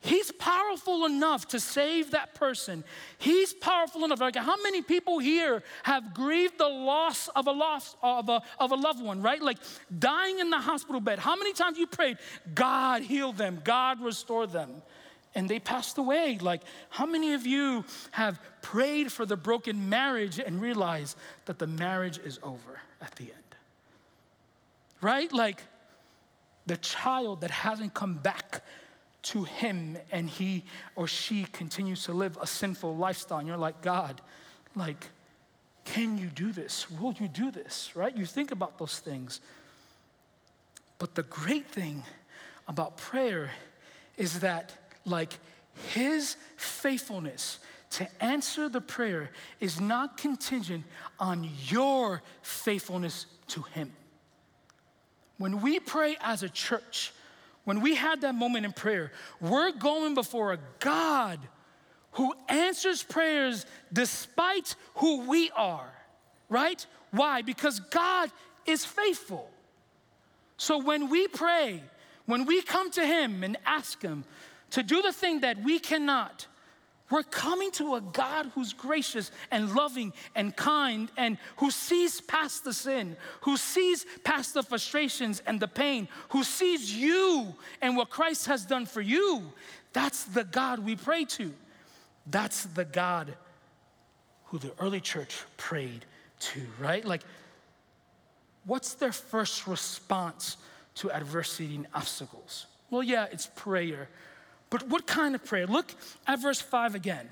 He's 0.00 0.30
powerful 0.32 1.06
enough 1.06 1.48
to 1.48 1.58
save 1.58 2.10
that 2.10 2.34
person. 2.34 2.84
He's 3.16 3.54
powerful 3.54 4.04
enough. 4.04 4.20
Like, 4.20 4.36
how 4.36 4.60
many 4.62 4.82
people 4.82 5.18
here 5.18 5.62
have 5.82 6.12
grieved 6.12 6.58
the 6.58 6.68
loss 6.68 7.28
of 7.28 7.46
a 7.46 7.52
loss 7.52 7.96
of 8.02 8.28
a, 8.28 8.42
of 8.60 8.70
a 8.70 8.76
loved 8.76 9.02
one, 9.02 9.22
right? 9.22 9.40
Like 9.40 9.56
dying 9.98 10.40
in 10.40 10.50
the 10.50 10.58
hospital 10.58 11.00
bed. 11.00 11.18
How 11.18 11.36
many 11.36 11.54
times 11.54 11.78
you 11.78 11.86
prayed, 11.86 12.18
God 12.54 13.00
heal 13.00 13.32
them, 13.32 13.62
God 13.64 14.02
restore 14.02 14.46
them? 14.46 14.82
And 15.36 15.48
they 15.48 15.60
passed 15.60 15.98
away. 15.98 16.38
Like, 16.40 16.62
how 16.88 17.06
many 17.06 17.34
of 17.34 17.46
you 17.46 17.84
have 18.10 18.40
prayed 18.62 19.12
for 19.12 19.24
the 19.24 19.36
broken 19.36 19.88
marriage 19.88 20.40
and 20.40 20.60
realized 20.60 21.16
that 21.44 21.60
the 21.60 21.66
marriage 21.66 22.18
is 22.18 22.40
over 22.42 22.80
at 23.00 23.14
the 23.16 23.24
end? 23.24 23.54
Right? 25.00 25.30
Like, 25.30 25.62
the 26.64 26.78
child 26.78 27.42
that 27.42 27.52
hasn't 27.52 27.94
come 27.94 28.14
back 28.14 28.64
to 29.22 29.44
him 29.44 29.98
and 30.10 30.28
he 30.28 30.64
or 30.94 31.06
she 31.06 31.44
continues 31.52 32.04
to 32.04 32.12
live 32.12 32.38
a 32.40 32.46
sinful 32.46 32.96
lifestyle. 32.96 33.38
And 33.38 33.46
you're 33.46 33.56
like, 33.56 33.82
God, 33.82 34.20
like, 34.74 35.10
can 35.84 36.16
you 36.16 36.28
do 36.28 36.50
this? 36.50 36.90
Will 36.90 37.12
you 37.12 37.28
do 37.28 37.50
this? 37.50 37.94
Right? 37.94 38.16
You 38.16 38.24
think 38.24 38.52
about 38.52 38.78
those 38.78 38.98
things. 39.00 39.40
But 40.98 41.14
the 41.14 41.24
great 41.24 41.68
thing 41.68 42.04
about 42.66 42.96
prayer 42.96 43.50
is 44.16 44.40
that, 44.40 44.72
like, 45.06 45.38
his 45.92 46.36
faithfulness 46.56 47.58
to 47.90 48.08
answer 48.22 48.68
the 48.68 48.80
prayer 48.80 49.30
is 49.60 49.80
not 49.80 50.16
contingent 50.16 50.84
on 51.18 51.48
your 51.68 52.22
faithfulness 52.42 53.26
to 53.48 53.62
him. 53.62 53.92
When 55.38 55.60
we 55.60 55.80
pray 55.80 56.16
as 56.20 56.42
a 56.42 56.48
church, 56.48 57.12
when 57.64 57.80
we 57.80 57.94
had 57.94 58.22
that 58.22 58.34
moment 58.34 58.64
in 58.64 58.72
prayer, 58.72 59.12
we're 59.40 59.72
going 59.72 60.14
before 60.14 60.52
a 60.52 60.58
God 60.80 61.38
who 62.12 62.34
answers 62.48 63.02
prayers 63.02 63.66
despite 63.92 64.74
who 64.96 65.28
we 65.28 65.50
are, 65.50 65.92
right? 66.48 66.84
Why? 67.10 67.42
Because 67.42 67.80
God 67.80 68.30
is 68.66 68.84
faithful. 68.84 69.50
So 70.56 70.78
when 70.78 71.10
we 71.10 71.28
pray, 71.28 71.82
when 72.24 72.46
we 72.46 72.62
come 72.62 72.90
to 72.92 73.06
Him 73.06 73.44
and 73.44 73.58
ask 73.66 74.00
Him 74.00 74.24
to 74.70 74.82
do 74.82 75.02
the 75.02 75.12
thing 75.12 75.40
that 75.40 75.62
we 75.62 75.78
cannot, 75.78 76.46
we're 77.10 77.22
coming 77.22 77.70
to 77.72 77.94
a 77.94 78.00
God 78.00 78.50
who's 78.54 78.72
gracious 78.72 79.30
and 79.52 79.74
loving 79.74 80.12
and 80.34 80.54
kind 80.56 81.08
and 81.16 81.38
who 81.58 81.70
sees 81.70 82.20
past 82.20 82.64
the 82.64 82.72
sin, 82.72 83.16
who 83.42 83.56
sees 83.56 84.04
past 84.24 84.54
the 84.54 84.62
frustrations 84.62 85.40
and 85.46 85.60
the 85.60 85.68
pain, 85.68 86.08
who 86.30 86.42
sees 86.42 86.92
you 86.92 87.54
and 87.80 87.96
what 87.96 88.10
Christ 88.10 88.46
has 88.46 88.66
done 88.66 88.86
for 88.86 89.00
you. 89.00 89.52
That's 89.92 90.24
the 90.24 90.42
God 90.42 90.80
we 90.80 90.96
pray 90.96 91.24
to. 91.26 91.54
That's 92.26 92.64
the 92.64 92.84
God 92.84 93.36
who 94.46 94.58
the 94.58 94.72
early 94.80 95.00
church 95.00 95.36
prayed 95.56 96.04
to, 96.40 96.60
right? 96.80 97.04
Like, 97.04 97.22
what's 98.64 98.94
their 98.94 99.12
first 99.12 99.68
response 99.68 100.56
to 100.96 101.10
adversity 101.12 101.76
and 101.76 101.86
obstacles? 101.94 102.66
Well, 102.90 103.02
yeah, 103.02 103.26
it's 103.30 103.48
prayer. 103.54 104.08
But 104.70 104.88
what 104.88 105.06
kind 105.06 105.34
of 105.34 105.44
prayer? 105.44 105.66
Look 105.66 105.94
at 106.26 106.40
verse 106.40 106.60
5 106.60 106.94
again. 106.94 107.28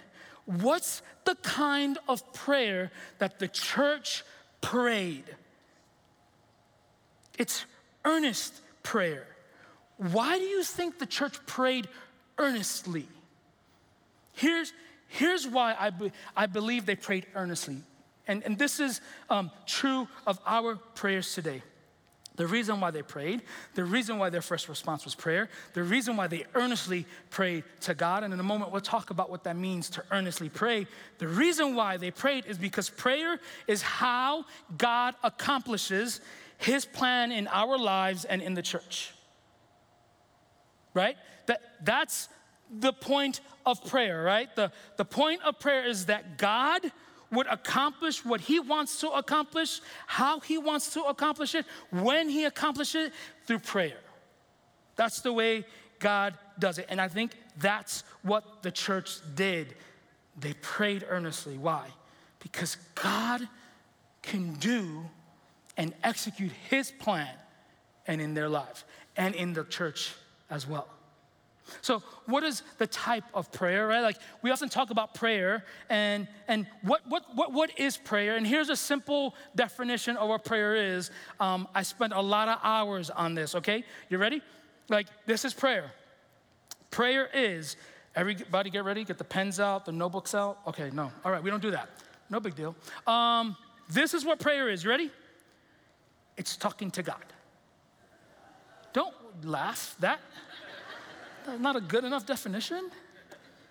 What's 0.46 1.02
the 1.24 1.34
kind 1.36 1.98
of 2.08 2.32
prayer 2.32 2.90
that 3.18 3.38
the 3.38 3.48
church 3.48 4.22
prayed? 4.60 5.24
It's 7.38 7.64
earnest 8.04 8.60
prayer. 8.82 9.26
Why 9.96 10.38
do 10.38 10.44
you 10.44 10.62
think 10.62 10.98
the 10.98 11.06
church 11.06 11.44
prayed 11.46 11.88
earnestly? 12.38 13.08
Here's, 14.32 14.72
here's 15.08 15.46
why 15.46 15.76
I, 15.78 15.90
be, 15.90 16.12
I 16.36 16.46
believe 16.46 16.86
they 16.86 16.96
prayed 16.96 17.26
earnestly. 17.34 17.78
And, 18.26 18.42
and 18.44 18.58
this 18.58 18.80
is 18.80 19.00
um, 19.30 19.50
true 19.66 20.08
of 20.26 20.38
our 20.46 20.76
prayers 20.76 21.32
today. 21.34 21.62
The 22.36 22.46
reason 22.46 22.80
why 22.80 22.90
they 22.90 23.02
prayed, 23.02 23.42
the 23.74 23.84
reason 23.84 24.18
why 24.18 24.28
their 24.28 24.42
first 24.42 24.68
response 24.68 25.04
was 25.04 25.14
prayer, 25.14 25.48
the 25.72 25.84
reason 25.84 26.16
why 26.16 26.26
they 26.26 26.44
earnestly 26.54 27.06
prayed 27.30 27.62
to 27.82 27.94
God, 27.94 28.24
and 28.24 28.34
in 28.34 28.40
a 28.40 28.44
moment 28.44 28.72
we'll 28.72 28.80
talk 28.80 29.10
about 29.10 29.30
what 29.30 29.44
that 29.44 29.56
means 29.56 29.88
to 29.90 30.04
earnestly 30.10 30.48
pray. 30.48 30.88
The 31.18 31.28
reason 31.28 31.76
why 31.76 31.96
they 31.96 32.10
prayed 32.10 32.46
is 32.46 32.58
because 32.58 32.90
prayer 32.90 33.38
is 33.68 33.82
how 33.82 34.46
God 34.76 35.14
accomplishes 35.22 36.20
his 36.58 36.84
plan 36.84 37.30
in 37.30 37.46
our 37.48 37.78
lives 37.78 38.24
and 38.24 38.42
in 38.42 38.54
the 38.54 38.62
church. 38.62 39.12
Right? 40.92 41.16
That, 41.46 41.60
that's 41.84 42.28
the 42.68 42.92
point 42.92 43.40
of 43.64 43.84
prayer, 43.84 44.24
right? 44.24 44.54
The, 44.56 44.72
the 44.96 45.04
point 45.04 45.42
of 45.42 45.60
prayer 45.60 45.86
is 45.86 46.06
that 46.06 46.38
God 46.38 46.90
would 47.34 47.46
accomplish 47.46 48.24
what 48.24 48.40
he 48.40 48.60
wants 48.60 49.00
to 49.00 49.10
accomplish, 49.10 49.80
how 50.06 50.40
he 50.40 50.58
wants 50.58 50.92
to 50.94 51.02
accomplish 51.02 51.54
it, 51.54 51.66
when 51.90 52.28
he 52.28 52.44
accomplishes 52.44 53.08
it, 53.08 53.12
through 53.46 53.58
prayer. 53.58 53.98
That's 54.96 55.20
the 55.20 55.32
way 55.32 55.64
God 55.98 56.34
does 56.58 56.78
it. 56.78 56.86
And 56.88 57.00
I 57.00 57.08
think 57.08 57.32
that's 57.58 58.04
what 58.22 58.62
the 58.62 58.70
church 58.70 59.18
did. 59.34 59.74
They 60.38 60.54
prayed 60.54 61.04
earnestly. 61.08 61.58
Why? 61.58 61.86
Because 62.40 62.76
God 62.94 63.48
can 64.22 64.54
do 64.54 65.04
and 65.76 65.94
execute 66.02 66.52
his 66.70 66.90
plan 66.90 67.28
and 68.06 68.20
in 68.20 68.34
their 68.34 68.48
life 68.48 68.84
and 69.16 69.34
in 69.34 69.52
the 69.52 69.64
church 69.64 70.14
as 70.50 70.66
well. 70.66 70.88
So, 71.80 72.02
what 72.26 72.44
is 72.44 72.62
the 72.78 72.86
type 72.86 73.24
of 73.32 73.50
prayer, 73.52 73.86
right? 73.86 74.00
Like, 74.00 74.18
we 74.42 74.50
often 74.50 74.68
talk 74.68 74.90
about 74.90 75.14
prayer 75.14 75.64
and, 75.88 76.28
and 76.46 76.66
what, 76.82 77.02
what, 77.08 77.24
what, 77.34 77.52
what 77.52 77.78
is 77.78 77.96
prayer? 77.96 78.36
And 78.36 78.46
here's 78.46 78.68
a 78.68 78.76
simple 78.76 79.34
definition 79.54 80.16
of 80.16 80.28
what 80.28 80.44
prayer 80.44 80.74
is. 80.76 81.10
Um, 81.40 81.66
I 81.74 81.82
spent 81.82 82.12
a 82.12 82.20
lot 82.20 82.48
of 82.48 82.58
hours 82.62 83.10
on 83.10 83.34
this, 83.34 83.54
okay? 83.54 83.84
You 84.10 84.18
ready? 84.18 84.42
Like, 84.88 85.06
this 85.26 85.44
is 85.44 85.54
prayer. 85.54 85.92
Prayer 86.90 87.28
is, 87.32 87.76
everybody 88.14 88.70
get 88.70 88.84
ready, 88.84 89.04
get 89.04 89.18
the 89.18 89.24
pens 89.24 89.58
out, 89.58 89.86
the 89.86 89.92
notebooks 89.92 90.34
out. 90.34 90.58
Okay, 90.66 90.90
no. 90.92 91.10
All 91.24 91.32
right, 91.32 91.42
we 91.42 91.50
don't 91.50 91.62
do 91.62 91.70
that. 91.70 91.88
No 92.30 92.40
big 92.40 92.54
deal. 92.54 92.76
Um, 93.06 93.56
this 93.88 94.14
is 94.14 94.24
what 94.24 94.38
prayer 94.38 94.68
is. 94.68 94.84
You 94.84 94.90
ready? 94.90 95.10
It's 96.36 96.56
talking 96.56 96.90
to 96.92 97.02
God. 97.02 97.24
Don't 98.92 99.14
laugh. 99.42 99.96
That 100.00 100.20
not 101.58 101.76
a 101.76 101.80
good 101.80 102.04
enough 102.04 102.26
definition? 102.26 102.90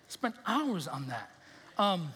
Spent 0.08 0.34
hours 0.46 0.86
on 0.86 1.08
that. 1.08 1.30
Um, 1.78 2.12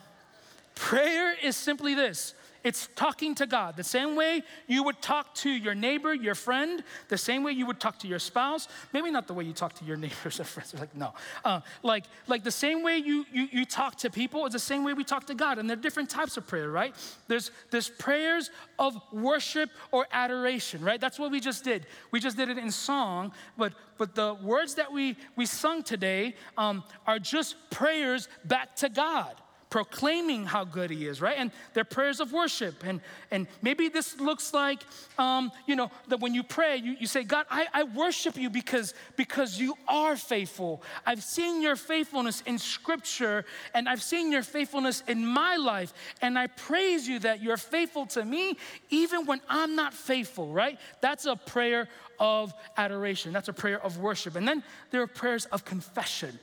prayer 0.74 1.34
is 1.42 1.56
simply 1.56 1.94
this 1.94 2.34
it's 2.64 2.88
talking 2.96 3.34
to 3.36 3.46
God. 3.46 3.76
The 3.76 3.84
same 3.84 4.16
way 4.16 4.42
you 4.66 4.82
would 4.82 5.00
talk 5.00 5.34
to 5.36 5.50
your 5.50 5.74
neighbor, 5.74 6.12
your 6.12 6.34
friend, 6.34 6.82
the 7.08 7.18
same 7.18 7.42
way 7.42 7.52
you 7.52 7.66
would 7.66 7.80
talk 7.80 7.98
to 8.00 8.08
your 8.08 8.18
spouse. 8.18 8.68
Maybe 8.92 9.10
not 9.10 9.26
the 9.26 9.34
way 9.34 9.44
you 9.44 9.52
talk 9.52 9.74
to 9.74 9.84
your 9.84 9.96
neighbors 9.96 10.40
or 10.40 10.44
friends. 10.44 10.74
Like, 10.74 10.94
no. 10.94 11.14
Uh, 11.44 11.60
like, 11.82 12.04
like 12.26 12.44
the 12.44 12.50
same 12.50 12.82
way 12.82 12.96
you, 12.96 13.24
you, 13.32 13.48
you 13.52 13.64
talk 13.64 13.96
to 13.98 14.10
people 14.10 14.46
is 14.46 14.52
the 14.52 14.58
same 14.58 14.84
way 14.84 14.92
we 14.92 15.04
talk 15.04 15.26
to 15.26 15.34
God. 15.34 15.58
And 15.58 15.68
there 15.68 15.76
are 15.76 15.80
different 15.80 16.10
types 16.10 16.36
of 16.36 16.46
prayer, 16.46 16.70
right? 16.70 16.94
There's, 17.28 17.50
there's 17.70 17.88
prayers 17.88 18.50
of 18.78 19.00
worship 19.12 19.70
or 19.92 20.06
adoration, 20.12 20.82
right? 20.82 21.00
That's 21.00 21.18
what 21.18 21.30
we 21.30 21.40
just 21.40 21.64
did. 21.64 21.86
We 22.10 22.20
just 22.20 22.36
did 22.36 22.48
it 22.48 22.58
in 22.58 22.70
song, 22.70 23.32
but, 23.56 23.72
but 23.98 24.14
the 24.14 24.36
words 24.42 24.74
that 24.74 24.92
we, 24.92 25.16
we 25.36 25.46
sung 25.46 25.82
today 25.82 26.34
um, 26.56 26.84
are 27.06 27.18
just 27.18 27.56
prayers 27.70 28.28
back 28.44 28.76
to 28.76 28.88
God 28.88 29.34
proclaiming 29.70 30.46
how 30.46 30.64
good 30.64 30.90
he 30.90 31.06
is, 31.06 31.20
right? 31.20 31.36
And 31.38 31.50
their 31.74 31.84
prayers 31.84 32.20
of 32.20 32.32
worship. 32.32 32.84
And, 32.84 33.00
and 33.30 33.46
maybe 33.60 33.88
this 33.88 34.18
looks 34.18 34.54
like, 34.54 34.82
um, 35.18 35.52
you 35.66 35.76
know, 35.76 35.90
that 36.08 36.20
when 36.20 36.34
you 36.34 36.42
pray, 36.42 36.76
you, 36.76 36.96
you 36.98 37.06
say, 37.06 37.22
God, 37.22 37.46
I, 37.50 37.66
I 37.74 37.82
worship 37.84 38.36
you 38.36 38.48
because, 38.48 38.94
because 39.16 39.58
you 39.58 39.76
are 39.86 40.16
faithful. 40.16 40.82
I've 41.04 41.22
seen 41.22 41.60
your 41.60 41.76
faithfulness 41.76 42.42
in 42.46 42.58
scripture 42.58 43.44
and 43.74 43.88
I've 43.88 44.02
seen 44.02 44.32
your 44.32 44.42
faithfulness 44.42 45.02
in 45.06 45.26
my 45.26 45.56
life. 45.56 45.92
And 46.22 46.38
I 46.38 46.46
praise 46.46 47.06
you 47.06 47.18
that 47.20 47.42
you're 47.42 47.56
faithful 47.56 48.06
to 48.06 48.24
me 48.24 48.56
even 48.90 49.26
when 49.26 49.40
I'm 49.48 49.76
not 49.76 49.92
faithful, 49.92 50.48
right? 50.48 50.78
That's 51.00 51.26
a 51.26 51.36
prayer 51.36 51.88
of 52.18 52.54
adoration. 52.76 53.32
That's 53.32 53.48
a 53.48 53.52
prayer 53.52 53.82
of 53.84 53.98
worship. 53.98 54.34
And 54.34 54.48
then 54.48 54.62
there 54.90 55.02
are 55.02 55.06
prayers 55.06 55.44
of 55.46 55.64
confession, 55.64 56.38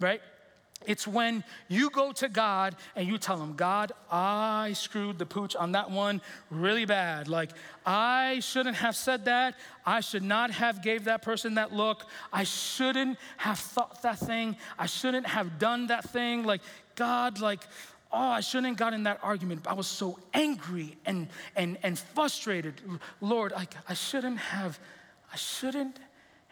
right? 0.00 0.20
It's 0.84 1.06
when 1.06 1.42
you 1.68 1.88
go 1.90 2.12
to 2.12 2.28
God 2.28 2.76
and 2.94 3.08
you 3.08 3.16
tell 3.16 3.40
him, 3.40 3.54
God, 3.54 3.92
I 4.10 4.74
screwed 4.74 5.18
the 5.18 5.24
pooch 5.24 5.56
on 5.56 5.72
that 5.72 5.90
one 5.90 6.20
really 6.50 6.84
bad. 6.84 7.28
Like, 7.28 7.50
I 7.84 8.40
shouldn't 8.40 8.76
have 8.76 8.94
said 8.94 9.24
that. 9.24 9.54
I 9.86 10.00
should 10.00 10.22
not 10.22 10.50
have 10.50 10.82
gave 10.82 11.04
that 11.04 11.22
person 11.22 11.54
that 11.54 11.72
look. 11.72 12.04
I 12.32 12.44
shouldn't 12.44 13.18
have 13.38 13.58
thought 13.58 14.02
that 14.02 14.18
thing. 14.18 14.56
I 14.78 14.86
shouldn't 14.86 15.26
have 15.26 15.58
done 15.58 15.86
that 15.86 16.10
thing. 16.10 16.44
Like, 16.44 16.60
God, 16.94 17.40
like, 17.40 17.62
oh, 18.12 18.18
I 18.18 18.40
shouldn't 18.40 18.66
have 18.68 18.76
gotten 18.76 19.00
in 19.00 19.04
that 19.04 19.20
argument. 19.22 19.66
I 19.66 19.74
was 19.74 19.86
so 19.86 20.18
angry 20.34 20.96
and, 21.06 21.28
and, 21.56 21.78
and 21.82 21.98
frustrated. 21.98 22.80
Lord, 23.20 23.52
I, 23.54 23.66
I 23.88 23.94
shouldn't 23.94 24.38
have, 24.38 24.78
I 25.32 25.36
shouldn't 25.36 25.98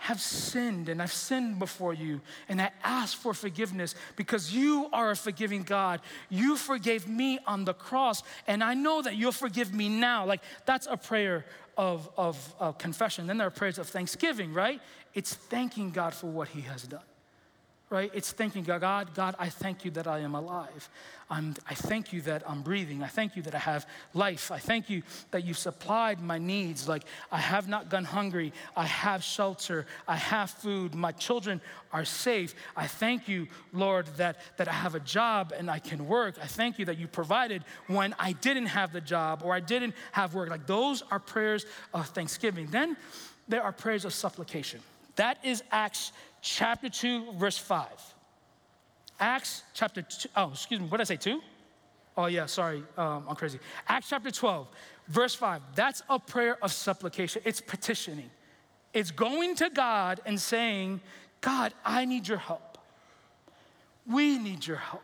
have 0.04 0.20
sinned 0.20 0.90
and 0.90 1.00
I've 1.00 1.14
sinned 1.14 1.58
before 1.58 1.94
you 1.94 2.20
and 2.50 2.60
I 2.60 2.70
ask 2.82 3.16
for 3.16 3.32
forgiveness 3.32 3.94
because 4.16 4.52
you 4.52 4.90
are 4.92 5.12
a 5.12 5.16
forgiving 5.16 5.62
God. 5.62 6.02
You 6.28 6.58
forgave 6.58 7.08
me 7.08 7.38
on 7.46 7.64
the 7.64 7.72
cross 7.72 8.22
and 8.46 8.62
I 8.62 8.74
know 8.74 9.00
that 9.00 9.16
you'll 9.16 9.32
forgive 9.32 9.72
me 9.72 9.88
now. 9.88 10.26
Like 10.26 10.42
that's 10.66 10.86
a 10.90 10.98
prayer 10.98 11.46
of, 11.78 12.10
of, 12.18 12.54
of 12.60 12.76
confession. 12.76 13.26
Then 13.26 13.38
there 13.38 13.46
are 13.46 13.50
prayers 13.50 13.78
of 13.78 13.88
thanksgiving, 13.88 14.52
right? 14.52 14.78
It's 15.14 15.32
thanking 15.32 15.90
God 15.90 16.12
for 16.12 16.26
what 16.26 16.48
he 16.48 16.60
has 16.60 16.82
done. 16.82 17.00
Right? 17.90 18.10
It's 18.14 18.32
thanking 18.32 18.64
God, 18.64 18.80
God, 18.80 19.14
God, 19.14 19.36
I 19.38 19.48
thank 19.48 19.84
you 19.84 19.90
that 19.92 20.06
I 20.06 20.20
am 20.20 20.34
alive. 20.34 20.88
I'm, 21.30 21.54
I 21.68 21.74
thank 21.74 22.12
you 22.12 22.20
that 22.22 22.42
I'm 22.48 22.62
breathing. 22.62 23.02
I 23.02 23.06
thank 23.06 23.36
you 23.36 23.42
that 23.42 23.54
I 23.54 23.58
have 23.58 23.86
life. 24.12 24.50
I 24.50 24.58
thank 24.58 24.90
you 24.90 25.02
that 25.30 25.44
you 25.44 25.54
supplied 25.54 26.20
my 26.20 26.38
needs. 26.38 26.88
Like 26.88 27.04
I 27.30 27.38
have 27.38 27.68
not 27.68 27.90
gone 27.90 28.04
hungry. 28.04 28.52
I 28.76 28.84
have 28.86 29.22
shelter. 29.22 29.86
I 30.06 30.16
have 30.16 30.50
food. 30.50 30.94
My 30.94 31.12
children 31.12 31.60
are 31.92 32.04
safe. 32.04 32.54
I 32.76 32.86
thank 32.86 33.28
you, 33.28 33.48
Lord, 33.72 34.06
that, 34.16 34.38
that 34.56 34.68
I 34.68 34.72
have 34.72 34.94
a 34.94 35.00
job 35.00 35.52
and 35.56 35.70
I 35.70 35.78
can 35.78 36.06
work. 36.06 36.36
I 36.42 36.46
thank 36.46 36.78
you 36.78 36.84
that 36.86 36.98
you 36.98 37.06
provided 37.06 37.64
when 37.86 38.14
I 38.18 38.32
didn't 38.32 38.66
have 38.66 38.92
the 38.92 39.00
job 39.00 39.42
or 39.44 39.54
I 39.54 39.60
didn't 39.60 39.94
have 40.12 40.34
work. 40.34 40.50
Like 40.50 40.66
those 40.66 41.02
are 41.10 41.18
prayers 41.18 41.64
of 41.92 42.08
thanksgiving. 42.08 42.66
Then 42.66 42.96
there 43.48 43.62
are 43.62 43.72
prayers 43.72 44.04
of 44.04 44.12
supplication. 44.12 44.80
That 45.16 45.38
is 45.44 45.62
Acts 45.70 46.12
chapter 46.40 46.88
2, 46.88 47.32
verse 47.32 47.58
5. 47.58 47.86
Acts 49.20 49.62
chapter 49.74 50.02
2, 50.02 50.28
oh, 50.36 50.50
excuse 50.50 50.80
me, 50.80 50.86
what 50.86 50.98
did 50.98 51.02
I 51.02 51.04
say, 51.04 51.16
2? 51.16 51.40
Oh, 52.16 52.26
yeah, 52.26 52.46
sorry, 52.46 52.82
um, 52.96 53.24
I'm 53.28 53.36
crazy. 53.36 53.58
Acts 53.88 54.08
chapter 54.10 54.30
12, 54.30 54.68
verse 55.08 55.34
5. 55.34 55.62
That's 55.74 56.02
a 56.08 56.18
prayer 56.18 56.62
of 56.62 56.72
supplication, 56.72 57.42
it's 57.44 57.60
petitioning. 57.60 58.30
It's 58.92 59.10
going 59.10 59.56
to 59.56 59.70
God 59.70 60.20
and 60.24 60.40
saying, 60.40 61.00
God, 61.40 61.74
I 61.84 62.04
need 62.04 62.28
your 62.28 62.38
help. 62.38 62.78
We 64.06 64.38
need 64.38 64.66
your 64.66 64.76
help. 64.76 65.02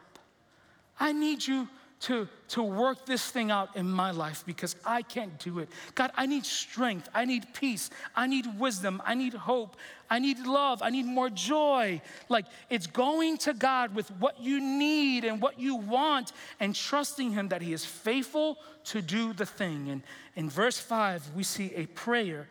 I 0.99 1.13
need 1.13 1.47
you 1.47 1.69
to, 2.01 2.27
to 2.49 2.63
work 2.63 3.05
this 3.05 3.31
thing 3.31 3.51
out 3.51 3.77
in 3.77 3.91
my 3.91 4.11
life 4.11 4.43
because 4.47 4.75
I 4.87 5.03
can't 5.03 5.39
do 5.39 5.59
it. 5.59 5.69
God, 5.95 6.11
I 6.15 6.25
need 6.25 6.47
strength. 6.47 7.11
I 7.15 7.27
need 7.27 7.53
peace. 7.53 7.91
I 8.17 8.27
need 8.27 8.47
wisdom. 8.59 9.03
I 9.05 9.15
need 9.15 9.35
hope. 9.35 9.77
I 10.09 10.19
need 10.19 10.39
love. 10.47 10.83
I 10.83 10.89
need 10.89 11.05
more 11.05 11.29
joy. 11.29 12.01
Like 12.31 12.47
it's 12.71 12.87
going 12.87 13.37
to 13.39 13.53
God 13.53 13.95
with 13.95 14.11
what 14.13 14.41
you 14.41 14.61
need 14.61 15.25
and 15.25 15.43
what 15.43 15.61
you 15.61 15.77
want 15.77 16.33
and 16.59 16.75
trusting 16.75 17.33
Him 17.33 17.49
that 17.49 17.61
He 17.61 17.75
is 17.75 17.85
faithful 17.85 18.57
to 18.85 19.03
do 19.03 19.35
the 19.35 19.47
thing. 19.47 19.91
And 19.91 20.03
in 20.37 20.49
verse 20.49 20.79
5, 20.79 21.33
we 21.37 21.43
see 21.43 21.71
a 21.75 21.85
prayer 21.87 22.49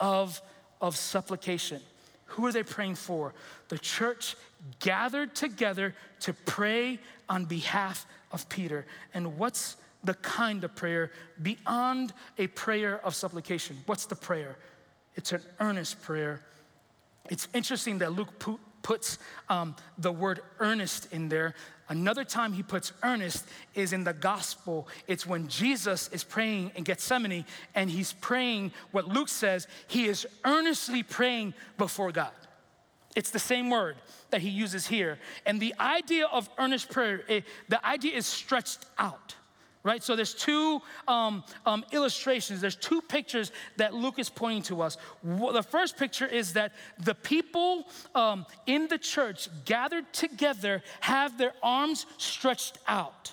of, 0.00 0.42
of 0.80 0.96
supplication. 0.96 1.80
Who 2.26 2.46
are 2.46 2.52
they 2.52 2.64
praying 2.64 2.96
for? 2.96 3.32
The 3.68 3.78
church 3.78 4.36
gathered 4.80 5.36
together 5.36 5.94
to 6.20 6.32
pray 6.32 6.98
on 7.28 7.44
behalf 7.44 8.06
of 8.32 8.48
Peter. 8.48 8.86
And 9.14 9.38
what's 9.38 9.76
the 10.04 10.14
kind 10.14 10.64
of 10.64 10.74
prayer 10.74 11.10
beyond 11.42 12.12
a 12.38 12.46
prayer 12.48 13.04
of 13.04 13.14
supplication? 13.14 13.76
What's 13.86 14.06
the 14.06 14.16
prayer? 14.16 14.56
It's 15.16 15.32
an 15.32 15.42
earnest 15.60 16.02
prayer. 16.02 16.42
It's 17.30 17.48
interesting 17.52 17.98
that 17.98 18.12
Luke 18.12 18.42
puts 18.82 19.18
um, 19.48 19.74
the 19.98 20.12
word 20.12 20.40
earnest 20.60 21.12
in 21.12 21.28
there. 21.28 21.54
Another 21.88 22.24
time 22.24 22.52
he 22.52 22.62
puts 22.62 22.92
earnest 23.02 23.46
is 23.74 23.92
in 23.92 24.04
the 24.04 24.12
gospel. 24.12 24.88
It's 25.06 25.26
when 25.26 25.48
Jesus 25.48 26.08
is 26.08 26.22
praying 26.22 26.72
in 26.76 26.84
Gethsemane 26.84 27.44
and 27.74 27.90
he's 27.90 28.12
praying 28.12 28.72
what 28.92 29.08
Luke 29.08 29.28
says, 29.28 29.66
he 29.88 30.06
is 30.06 30.26
earnestly 30.44 31.02
praying 31.02 31.54
before 31.78 32.12
God. 32.12 32.32
It's 33.16 33.30
the 33.30 33.38
same 33.38 33.70
word 33.70 33.96
that 34.30 34.40
he 34.40 34.48
uses 34.48 34.86
here. 34.86 35.18
And 35.46 35.60
the 35.60 35.74
idea 35.80 36.26
of 36.26 36.48
earnest 36.58 36.90
prayer, 36.90 37.22
it, 37.28 37.44
the 37.68 37.84
idea 37.84 38.14
is 38.14 38.26
stretched 38.26 38.86
out 38.98 39.34
right? 39.84 40.02
So 40.02 40.16
there's 40.16 40.34
two 40.34 40.82
um, 41.06 41.44
um, 41.64 41.84
illustrations, 41.92 42.60
there's 42.60 42.76
two 42.76 43.00
pictures 43.00 43.52
that 43.76 43.94
Luke 43.94 44.18
is 44.18 44.28
pointing 44.28 44.62
to 44.64 44.82
us. 44.82 44.98
The 45.22 45.62
first 45.62 45.96
picture 45.96 46.26
is 46.26 46.52
that 46.54 46.72
the 46.98 47.14
people 47.14 47.86
um, 48.14 48.44
in 48.66 48.88
the 48.88 48.98
church 48.98 49.48
gathered 49.64 50.12
together 50.12 50.82
have 51.00 51.38
their 51.38 51.54
arms 51.62 52.04
stretched 52.18 52.78
out 52.86 53.32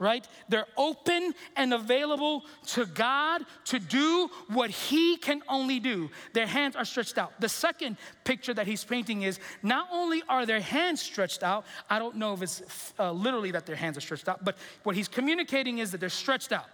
right? 0.00 0.26
They're 0.48 0.66
open 0.76 1.34
and 1.56 1.74
available 1.74 2.44
to 2.68 2.86
God 2.86 3.42
to 3.66 3.78
do 3.78 4.30
what 4.48 4.70
He 4.70 5.18
can 5.18 5.42
only 5.48 5.78
do. 5.78 6.10
Their 6.32 6.46
hands 6.46 6.74
are 6.74 6.86
stretched 6.86 7.18
out. 7.18 7.38
The 7.38 7.50
second 7.50 7.98
picture 8.24 8.54
that 8.54 8.66
he's 8.66 8.82
painting 8.82 9.22
is 9.22 9.38
not 9.62 9.88
only 9.92 10.22
are 10.28 10.46
their 10.46 10.60
hands 10.60 11.02
stretched 11.02 11.42
out, 11.42 11.66
I 11.88 11.98
don't 11.98 12.16
know 12.16 12.32
if 12.32 12.42
it's 12.42 12.94
uh, 12.98 13.12
literally 13.12 13.50
that 13.50 13.66
their 13.66 13.76
hands 13.76 13.98
are 13.98 14.00
stretched 14.00 14.28
out, 14.28 14.44
but 14.44 14.56
what 14.82 14.96
he's 14.96 15.08
communicating 15.08 15.78
is 15.78 15.92
that 15.92 16.00
they're 16.00 16.08
stretched 16.08 16.50
out. 16.50 16.66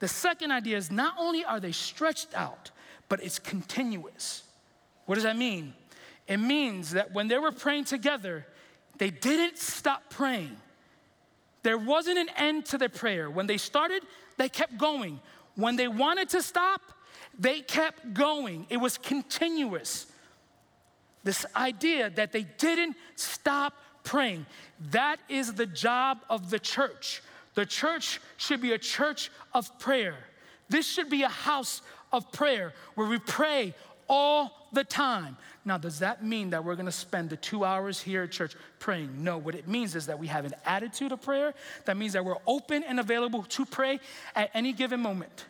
The 0.00 0.08
second 0.08 0.50
idea 0.50 0.76
is 0.76 0.90
not 0.90 1.14
only 1.18 1.44
are 1.44 1.60
they 1.60 1.72
stretched 1.72 2.34
out, 2.34 2.72
but 3.08 3.22
it's 3.22 3.38
continuous. 3.38 4.42
What 5.06 5.14
does 5.14 5.24
that 5.24 5.36
mean? 5.36 5.74
It 6.26 6.38
means 6.38 6.92
that 6.92 7.12
when 7.12 7.28
they 7.28 7.38
were 7.38 7.52
praying 7.52 7.84
together, 7.84 8.44
they 8.98 9.10
didn't 9.10 9.58
stop 9.58 10.10
praying 10.10 10.56
there 11.62 11.78
wasn't 11.78 12.18
an 12.18 12.28
end 12.36 12.66
to 12.66 12.78
their 12.78 12.88
prayer. 12.88 13.30
When 13.30 13.46
they 13.46 13.56
started, 13.56 14.02
they 14.36 14.48
kept 14.48 14.76
going. 14.78 15.20
When 15.54 15.76
they 15.76 15.88
wanted 15.88 16.28
to 16.30 16.42
stop, 16.42 16.80
they 17.38 17.60
kept 17.60 18.14
going. 18.14 18.66
It 18.68 18.78
was 18.78 18.98
continuous. 18.98 20.06
This 21.24 21.46
idea 21.54 22.10
that 22.10 22.32
they 22.32 22.42
didn't 22.58 22.96
stop 23.16 23.74
praying. 24.02 24.46
That 24.90 25.18
is 25.28 25.54
the 25.54 25.66
job 25.66 26.18
of 26.28 26.50
the 26.50 26.58
church. 26.58 27.22
The 27.54 27.66
church 27.66 28.20
should 28.36 28.60
be 28.60 28.72
a 28.72 28.78
church 28.78 29.30
of 29.54 29.78
prayer. 29.78 30.16
This 30.68 30.86
should 30.86 31.10
be 31.10 31.22
a 31.22 31.28
house 31.28 31.82
of 32.12 32.30
prayer 32.32 32.72
where 32.94 33.06
we 33.06 33.18
pray 33.18 33.74
all 34.12 34.68
the 34.72 34.84
time. 34.84 35.38
Now, 35.64 35.78
does 35.78 36.00
that 36.00 36.22
mean 36.22 36.50
that 36.50 36.62
we're 36.62 36.76
gonna 36.76 36.92
spend 36.92 37.30
the 37.30 37.36
two 37.36 37.64
hours 37.64 37.98
here 37.98 38.24
at 38.24 38.30
church 38.30 38.54
praying? 38.78 39.24
No, 39.24 39.38
what 39.38 39.54
it 39.54 39.66
means 39.66 39.96
is 39.96 40.04
that 40.06 40.18
we 40.18 40.26
have 40.26 40.44
an 40.44 40.54
attitude 40.66 41.12
of 41.12 41.22
prayer. 41.22 41.54
That 41.86 41.96
means 41.96 42.12
that 42.12 42.22
we're 42.22 42.36
open 42.46 42.84
and 42.84 43.00
available 43.00 43.42
to 43.44 43.64
pray 43.64 44.00
at 44.36 44.50
any 44.52 44.74
given 44.74 45.00
moment. 45.00 45.46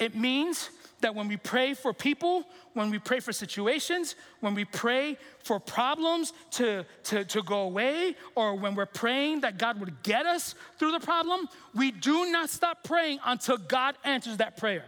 It 0.00 0.16
means 0.16 0.70
that 1.00 1.14
when 1.14 1.28
we 1.28 1.36
pray 1.36 1.74
for 1.74 1.92
people, 1.92 2.44
when 2.74 2.90
we 2.90 2.98
pray 2.98 3.20
for 3.20 3.32
situations, 3.32 4.16
when 4.40 4.56
we 4.56 4.64
pray 4.64 5.16
for 5.44 5.60
problems 5.60 6.32
to, 6.52 6.84
to, 7.04 7.24
to 7.24 7.42
go 7.44 7.62
away, 7.62 8.16
or 8.34 8.56
when 8.56 8.74
we're 8.74 8.86
praying 8.86 9.42
that 9.42 9.58
God 9.58 9.78
would 9.78 10.02
get 10.02 10.26
us 10.26 10.56
through 10.76 10.90
the 10.90 11.00
problem, 11.00 11.48
we 11.72 11.92
do 11.92 12.32
not 12.32 12.50
stop 12.50 12.82
praying 12.82 13.20
until 13.24 13.58
God 13.58 13.96
answers 14.04 14.38
that 14.38 14.56
prayer. 14.56 14.84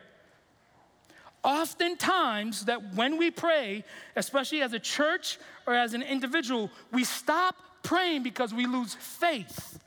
Oftentimes, 1.43 2.67
that 2.67 2.95
when 2.95 3.17
we 3.17 3.31
pray, 3.31 3.85
especially 4.15 4.61
as 4.61 4.73
a 4.73 4.79
church 4.79 5.39
or 5.67 5.75
as 5.75 5.95
an 5.95 6.03
individual, 6.03 6.71
we 6.93 7.05
stop 7.05 7.57
praying 7.83 8.23
because 8.23 8.53
we 8.53 8.67
lose 8.67 8.95
faith. 8.95 9.79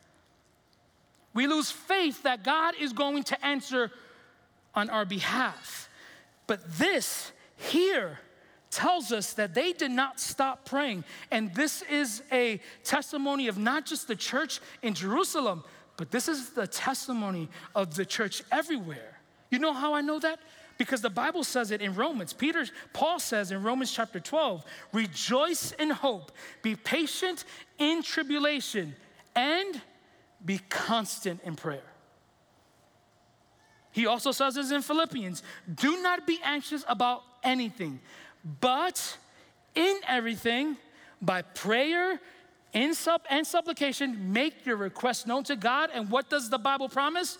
We 1.34 1.48
lose 1.48 1.70
faith 1.70 2.24
that 2.24 2.44
God 2.44 2.76
is 2.80 2.94
going 2.94 3.24
to 3.24 3.46
answer 3.46 3.92
on 4.76 4.90
our 4.90 5.06
behalf. 5.06 5.90
But 6.48 6.78
this 6.78 7.32
here 7.56 8.20
tells 8.72 9.12
us 9.12 9.34
that 9.34 9.54
they 9.54 9.72
did 9.74 9.92
not 9.92 10.20
stop 10.20 10.66
praying. 10.66 11.04
And 11.30 11.54
this 11.54 11.84
is 11.84 12.24
a 12.32 12.60
testimony 12.84 13.48
of 13.48 13.58
not 13.58 13.86
just 13.86 14.08
the 14.08 14.16
church 14.16 14.60
in 14.82 14.96
Jerusalem, 14.96 15.64
but 15.98 16.10
this 16.10 16.28
is 16.28 16.50
the 16.50 16.66
testimony 16.66 17.50
of 17.76 17.96
the 17.96 18.06
church 18.06 18.42
everywhere. 18.52 19.20
You 19.52 19.60
know 19.60 19.74
how 19.74 19.94
I 19.94 20.02
know 20.02 20.20
that? 20.20 20.40
Because 20.78 21.02
the 21.02 21.10
Bible 21.10 21.44
says 21.44 21.72
it 21.72 21.82
in 21.82 21.94
Romans. 21.94 22.34
Peter, 22.34 22.66
Paul 22.94 23.20
says 23.20 23.52
in 23.52 23.62
Romans 23.64 23.92
chapter 23.92 24.20
12, 24.20 24.66
rejoice 24.92 25.72
in 25.74 25.92
hope, 25.92 26.32
be 26.62 26.76
patient 26.76 27.46
in 27.78 28.02
tribulation, 28.02 28.96
and 29.36 29.82
be 30.44 30.60
constant 30.70 31.42
in 31.44 31.56
prayer. 31.56 31.84
He 33.92 34.08
also 34.08 34.32
says 34.32 34.56
this 34.56 34.72
in 34.72 34.82
Philippians 34.82 35.44
do 35.74 36.02
not 36.02 36.26
be 36.26 36.40
anxious 36.44 36.84
about 36.88 37.22
anything, 37.44 38.00
but 38.60 39.18
in 39.76 39.98
everything, 40.08 40.78
by 41.22 41.44
prayer 41.44 42.20
in 42.74 42.96
sub 42.96 43.22
and 43.30 43.46
supplication, 43.46 44.34
make 44.34 44.66
your 44.66 44.76
request 44.78 45.28
known 45.28 45.44
to 45.44 45.56
God. 45.56 45.92
And 45.94 46.10
what 46.10 46.30
does 46.30 46.50
the 46.50 46.58
Bible 46.58 46.90
promise? 46.90 47.38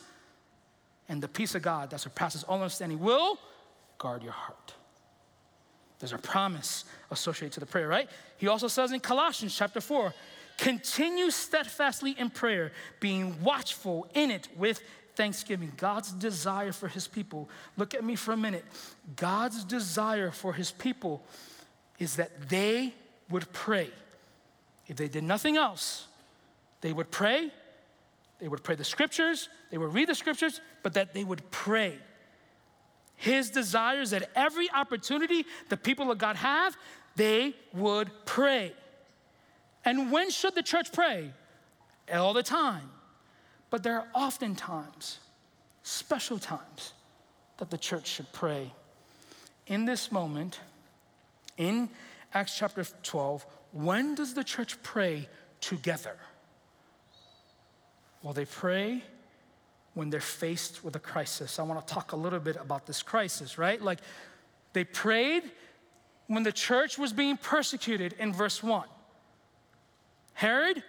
And 1.10 1.22
the 1.22 1.28
peace 1.28 1.56
of 1.56 1.62
God 1.62 1.90
that 1.90 2.00
surpasses 2.00 2.44
all 2.44 2.56
understanding 2.56 3.00
will 3.00 3.38
guard 3.98 4.24
your 4.24 4.32
heart. 4.32 4.74
There's 6.00 6.14
a 6.14 6.18
promise 6.18 6.86
associated 7.12 7.54
to 7.54 7.60
the 7.62 7.66
prayer, 7.66 7.88
right? 7.88 8.10
He 8.38 8.48
also 8.48 8.68
says 8.68 8.92
in 8.92 9.00
Colossians 9.00 9.56
chapter 9.56 9.80
4 9.80 10.14
continue 10.58 11.32
steadfastly 11.32 12.16
in 12.18 12.30
prayer, 12.30 12.72
being 13.00 13.42
watchful 13.42 14.08
in 14.14 14.30
it 14.30 14.48
with 14.58 14.82
thanksgiving. 15.16 15.72
God's 15.78 16.12
desire 16.12 16.72
for 16.72 16.88
his 16.88 17.08
people, 17.08 17.50
look 17.78 17.94
at 17.94 18.04
me 18.04 18.16
for 18.16 18.34
a 18.34 18.38
minute. 18.38 18.66
God's 19.16 19.64
desire 19.64 20.32
for 20.32 20.54
his 20.54 20.72
people 20.72 21.24
is 22.00 22.18
that 22.18 22.50
they 22.50 22.94
would 23.30 23.52
pray. 23.54 23.90
If 24.88 24.98
they 24.98 25.08
did 25.08 25.24
nothing 25.24 25.58
else, 25.58 26.08
they 26.82 26.92
would 26.92 27.12
pray 27.12 27.52
they 28.44 28.50
would 28.50 28.62
pray 28.62 28.76
the 28.76 28.84
scriptures, 28.84 29.48
they 29.72 29.78
would 29.78 29.94
read 29.94 30.10
the 30.10 30.16
scriptures, 30.16 30.60
but 30.84 30.96
that 30.96 31.14
they 31.14 31.24
would 31.24 31.50
pray. 31.50 31.98
His 33.16 33.50
desires 33.50 34.10
that 34.10 34.30
every 34.36 34.70
opportunity 34.70 35.46
the 35.70 35.78
people 35.78 36.12
of 36.12 36.18
God 36.18 36.36
have, 36.36 36.76
they 37.16 37.56
would 37.72 38.12
pray. 38.26 38.74
And 39.86 40.12
when 40.12 40.30
should 40.30 40.56
the 40.56 40.62
church 40.62 40.92
pray? 40.92 41.32
All 42.14 42.34
the 42.34 42.44
time. 42.44 42.90
But 43.70 43.82
there 43.82 43.96
are 43.96 44.08
often 44.14 44.56
times, 44.56 45.20
special 45.84 46.38
times, 46.38 46.92
that 47.60 47.70
the 47.70 47.78
church 47.78 48.08
should 48.08 48.30
pray. 48.34 48.74
In 49.68 49.86
this 49.86 50.12
moment, 50.12 50.60
in 51.56 51.88
Acts 52.34 52.58
chapter 52.58 52.84
12, 53.04 53.46
when 53.72 54.16
does 54.16 54.34
the 54.34 54.44
church 54.44 54.84
pray 54.84 55.30
together? 55.62 56.18
Well, 58.24 58.34
they 58.34 58.46
pray 58.46 59.04
when 59.94 60.10
they're 60.10 60.22
faced 60.22 60.84
with 60.84 60.96
a 60.96 61.00
crisis. 61.00 61.60
I 61.60 61.64
want 61.64 61.86
to 61.86 61.94
talk 61.94 62.14
a 62.14 62.16
little 62.16 62.40
bit 62.40 62.56
about 62.56 62.88
this 62.88 63.04
crisis, 63.04 63.58
right? 63.58 63.80
Like 63.80 64.00
they 64.72 64.86
prayed 64.86 65.44
when 66.28 66.44
the 66.44 66.52
church 66.52 66.98
was 66.98 67.14
being 67.14 67.38
persecuted 67.38 68.14
in 68.14 68.34
verse 68.34 68.64
1. 68.64 68.88
Herod 70.34 70.82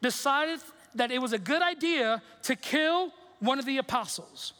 decided 0.00 0.60
that 0.94 1.10
it 1.10 1.20
was 1.20 1.32
a 1.32 1.38
good 1.38 1.62
idea 1.62 2.22
to 2.42 2.56
kill 2.56 3.12
one 3.40 3.58
of 3.58 3.66
the 3.66 3.78
apostles. 3.78 4.54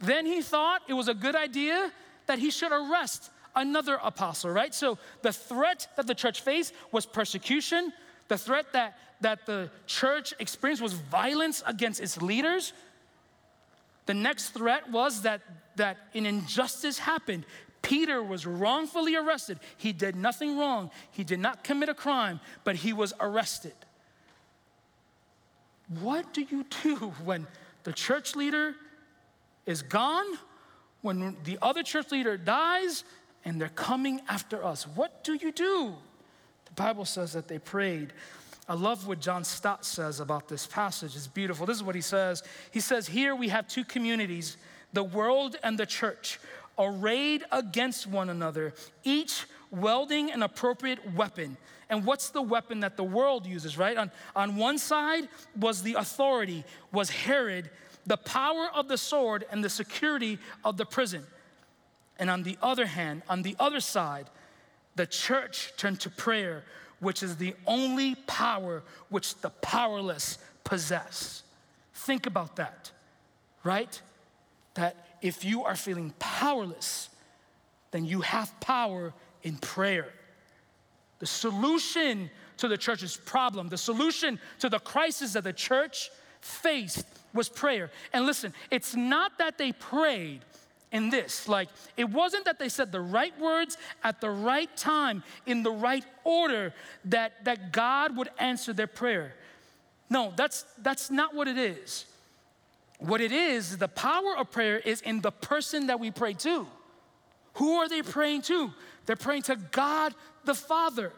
Then 0.00 0.26
he 0.26 0.42
thought 0.42 0.82
it 0.88 0.94
was 0.94 1.08
a 1.08 1.14
good 1.14 1.36
idea 1.36 1.92
that 2.26 2.38
he 2.38 2.50
should 2.50 2.72
arrest 2.72 3.30
another 3.54 3.98
apostle, 4.02 4.50
right? 4.50 4.74
So 4.74 4.98
the 5.22 5.32
threat 5.32 5.88
that 5.96 6.06
the 6.06 6.14
church 6.14 6.40
faced 6.40 6.74
was 6.90 7.06
persecution. 7.06 7.92
The 8.32 8.38
threat 8.38 8.72
that, 8.72 8.96
that 9.20 9.44
the 9.44 9.68
church 9.86 10.32
experienced 10.38 10.82
was 10.82 10.94
violence 10.94 11.62
against 11.66 12.00
its 12.00 12.22
leaders. 12.22 12.72
The 14.06 14.14
next 14.14 14.54
threat 14.54 14.90
was 14.90 15.20
that, 15.20 15.42
that 15.76 15.98
an 16.14 16.24
injustice 16.24 16.98
happened. 16.98 17.44
Peter 17.82 18.22
was 18.22 18.46
wrongfully 18.46 19.16
arrested. 19.16 19.60
He 19.76 19.92
did 19.92 20.16
nothing 20.16 20.58
wrong, 20.58 20.90
he 21.10 21.24
did 21.24 21.40
not 21.40 21.62
commit 21.62 21.90
a 21.90 21.94
crime, 21.94 22.40
but 22.64 22.76
he 22.76 22.94
was 22.94 23.12
arrested. 23.20 23.74
What 26.00 26.32
do 26.32 26.40
you 26.40 26.64
do 26.82 26.96
when 27.24 27.46
the 27.82 27.92
church 27.92 28.34
leader 28.34 28.74
is 29.66 29.82
gone, 29.82 30.38
when 31.02 31.36
the 31.44 31.58
other 31.60 31.82
church 31.82 32.10
leader 32.10 32.38
dies, 32.38 33.04
and 33.44 33.60
they're 33.60 33.68
coming 33.68 34.22
after 34.26 34.64
us? 34.64 34.86
What 34.86 35.22
do 35.22 35.34
you 35.34 35.52
do? 35.52 35.96
The 36.74 36.82
Bible 36.82 37.04
says 37.04 37.32
that 37.32 37.48
they 37.48 37.58
prayed. 37.58 38.12
I 38.68 38.74
love 38.74 39.06
what 39.06 39.20
John 39.20 39.44
Stott 39.44 39.84
says 39.84 40.20
about 40.20 40.48
this 40.48 40.66
passage. 40.66 41.16
It's 41.16 41.26
beautiful. 41.26 41.66
This 41.66 41.76
is 41.76 41.82
what 41.82 41.94
he 41.94 42.00
says. 42.00 42.42
He 42.70 42.80
says, 42.80 43.06
Here 43.06 43.34
we 43.34 43.48
have 43.48 43.68
two 43.68 43.84
communities, 43.84 44.56
the 44.92 45.02
world 45.04 45.56
and 45.62 45.78
the 45.78 45.86
church, 45.86 46.38
arrayed 46.78 47.44
against 47.52 48.06
one 48.06 48.30
another, 48.30 48.72
each 49.04 49.44
welding 49.70 50.30
an 50.30 50.42
appropriate 50.42 51.14
weapon. 51.14 51.56
And 51.90 52.06
what's 52.06 52.30
the 52.30 52.40
weapon 52.40 52.80
that 52.80 52.96
the 52.96 53.04
world 53.04 53.46
uses, 53.46 53.76
right? 53.76 53.96
On, 53.96 54.10
on 54.34 54.56
one 54.56 54.78
side 54.78 55.28
was 55.54 55.82
the 55.82 55.94
authority, 55.94 56.64
was 56.92 57.10
Herod, 57.10 57.68
the 58.06 58.16
power 58.16 58.68
of 58.74 58.88
the 58.88 58.96
sword 58.96 59.44
and 59.50 59.62
the 59.62 59.68
security 59.68 60.38
of 60.64 60.76
the 60.76 60.86
prison. 60.86 61.24
And 62.18 62.30
on 62.30 62.44
the 62.44 62.56
other 62.62 62.86
hand, 62.86 63.22
on 63.28 63.42
the 63.42 63.56
other 63.58 63.80
side, 63.80 64.30
the 64.96 65.06
church 65.06 65.72
turned 65.76 66.00
to 66.00 66.10
prayer, 66.10 66.64
which 67.00 67.22
is 67.22 67.36
the 67.36 67.54
only 67.66 68.14
power 68.26 68.82
which 69.08 69.34
the 69.40 69.50
powerless 69.50 70.38
possess. 70.64 71.42
Think 71.94 72.26
about 72.26 72.56
that, 72.56 72.90
right? 73.64 74.00
That 74.74 75.18
if 75.20 75.44
you 75.44 75.64
are 75.64 75.76
feeling 75.76 76.12
powerless, 76.18 77.08
then 77.90 78.04
you 78.04 78.20
have 78.20 78.58
power 78.60 79.12
in 79.42 79.56
prayer. 79.56 80.08
The 81.18 81.26
solution 81.26 82.30
to 82.58 82.68
the 82.68 82.76
church's 82.76 83.16
problem, 83.16 83.68
the 83.68 83.78
solution 83.78 84.38
to 84.58 84.68
the 84.68 84.78
crisis 84.78 85.32
that 85.34 85.44
the 85.44 85.52
church 85.52 86.10
faced 86.40 87.06
was 87.32 87.48
prayer. 87.48 87.90
And 88.12 88.26
listen, 88.26 88.52
it's 88.70 88.94
not 88.94 89.38
that 89.38 89.58
they 89.58 89.72
prayed 89.72 90.40
in 90.92 91.10
this. 91.10 91.48
Like, 91.48 91.68
it 91.96 92.08
wasn't 92.08 92.44
that 92.44 92.58
they 92.58 92.68
said 92.68 92.92
the 92.92 93.00
right 93.00 93.36
words 93.40 93.76
at 94.04 94.20
the 94.20 94.30
right 94.30 94.74
time, 94.76 95.24
in 95.46 95.62
the 95.62 95.72
right 95.72 96.04
order, 96.22 96.72
that, 97.06 97.44
that 97.44 97.72
God 97.72 98.16
would 98.16 98.28
answer 98.38 98.72
their 98.72 98.86
prayer. 98.86 99.34
No, 100.08 100.32
that's, 100.36 100.64
that's 100.78 101.10
not 101.10 101.34
what 101.34 101.48
it 101.48 101.58
is. 101.58 102.04
What 102.98 103.20
it 103.20 103.32
is, 103.32 103.78
the 103.78 103.88
power 103.88 104.36
of 104.36 104.50
prayer 104.50 104.78
is 104.78 105.00
in 105.00 105.22
the 105.22 105.32
person 105.32 105.88
that 105.88 105.98
we 105.98 106.10
pray 106.10 106.34
to. 106.34 106.66
Who 107.54 107.76
are 107.76 107.88
they 107.88 108.02
praying 108.02 108.42
to? 108.42 108.70
They're 109.06 109.16
praying 109.16 109.42
to 109.42 109.56
God 109.56 110.14
the 110.44 110.54
Father, 110.54 111.12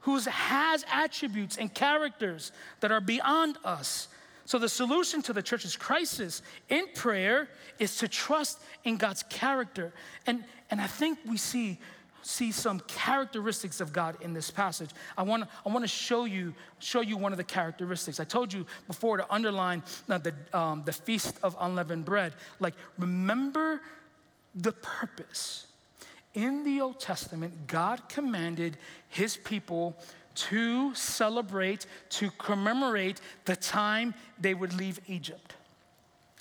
who 0.00 0.18
has 0.18 0.84
attributes 0.92 1.56
and 1.56 1.72
characters 1.72 2.52
that 2.80 2.92
are 2.92 3.00
beyond 3.00 3.56
us. 3.64 4.08
So, 4.50 4.58
the 4.58 4.68
solution 4.68 5.22
to 5.22 5.32
the 5.32 5.42
church's 5.42 5.76
crisis 5.76 6.42
in 6.68 6.88
prayer 6.96 7.48
is 7.78 7.98
to 7.98 8.08
trust 8.08 8.58
in 8.82 8.96
God's 8.96 9.22
character. 9.22 9.92
And, 10.26 10.42
and 10.72 10.80
I 10.80 10.88
think 10.88 11.20
we 11.24 11.36
see, 11.36 11.78
see 12.22 12.50
some 12.50 12.80
characteristics 12.88 13.80
of 13.80 13.92
God 13.92 14.16
in 14.22 14.34
this 14.34 14.50
passage. 14.50 14.90
I 15.16 15.22
want 15.22 15.44
to 15.44 15.48
I 15.64 15.68
wanna 15.68 15.86
show, 15.86 16.24
you, 16.24 16.52
show 16.80 17.00
you 17.00 17.16
one 17.16 17.30
of 17.30 17.38
the 17.38 17.44
characteristics. 17.44 18.18
I 18.18 18.24
told 18.24 18.52
you 18.52 18.66
before 18.88 19.18
to 19.18 19.32
underline 19.32 19.84
uh, 20.08 20.18
the, 20.18 20.34
um, 20.52 20.82
the 20.84 20.92
Feast 20.94 21.36
of 21.44 21.56
Unleavened 21.60 22.04
Bread. 22.04 22.32
Like, 22.58 22.74
remember 22.98 23.80
the 24.56 24.72
purpose. 24.72 25.68
In 26.34 26.64
the 26.64 26.80
Old 26.80 26.98
Testament, 26.98 27.68
God 27.68 28.08
commanded 28.08 28.78
his 29.10 29.36
people 29.36 29.96
to 30.34 30.94
celebrate, 30.94 31.86
to 32.10 32.30
commemorate 32.32 33.20
the 33.44 33.56
time 33.56 34.14
they 34.38 34.54
would 34.54 34.72
leave 34.72 35.00
Egypt. 35.06 35.54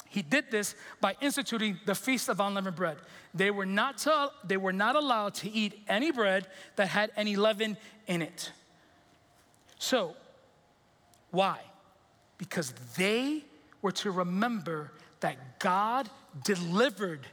He 0.10 0.24
did 0.24 0.50
this 0.50 0.76
by 1.00 1.16
instituting 1.22 1.80
the 1.86 1.94
Feast 1.94 2.30
of 2.30 2.40
Unleavened 2.40 2.76
Bread. 2.76 2.98
They 3.34 3.52
were 3.52 3.66
not, 3.66 4.00
to, 4.00 4.32
they 4.44 4.58
were 4.58 4.74
not 4.74 4.96
allowed 4.96 5.36
to 5.36 5.52
eat 5.52 5.84
any 5.88 6.12
bread 6.12 6.48
that 6.78 6.88
had 6.88 7.12
any 7.16 7.36
leaven 7.36 7.78
in 8.08 8.24
it. 8.24 8.52
So, 9.78 10.16
why? 11.30 11.60
Because 12.40 12.74
they 12.98 13.44
were 13.84 13.92
to 13.94 14.10
remember 14.10 14.92
that 15.20 15.60
God 15.60 16.10
delivered 16.44 17.28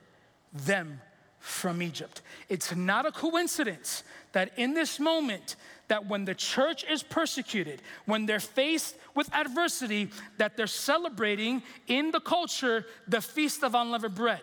them 0.53 1.01
from 1.39 1.81
Egypt. 1.81 2.23
It's 2.49 2.75
not 2.75 3.07
a 3.07 3.13
coincidence 3.13 4.03
that 4.33 4.53
in 4.59 4.75
this 4.75 4.99
moment, 4.99 5.57
that 5.89 6.07
when 6.07 6.25
the 6.25 6.35
church 6.35 6.85
is 6.85 7.03
persecuted, 7.03 7.81
when 8.07 8.27
they're 8.27 8.41
faced 8.41 8.97
with 9.15 9.33
adversity, 9.35 10.11
that 10.39 10.57
they're 10.57 10.67
celebrating 10.67 11.63
in 11.87 12.11
the 12.11 12.21
culture 12.21 12.87
the 13.07 13.21
feast 13.21 13.63
of 13.63 13.75
unleavened 13.75 14.15
bread. 14.15 14.43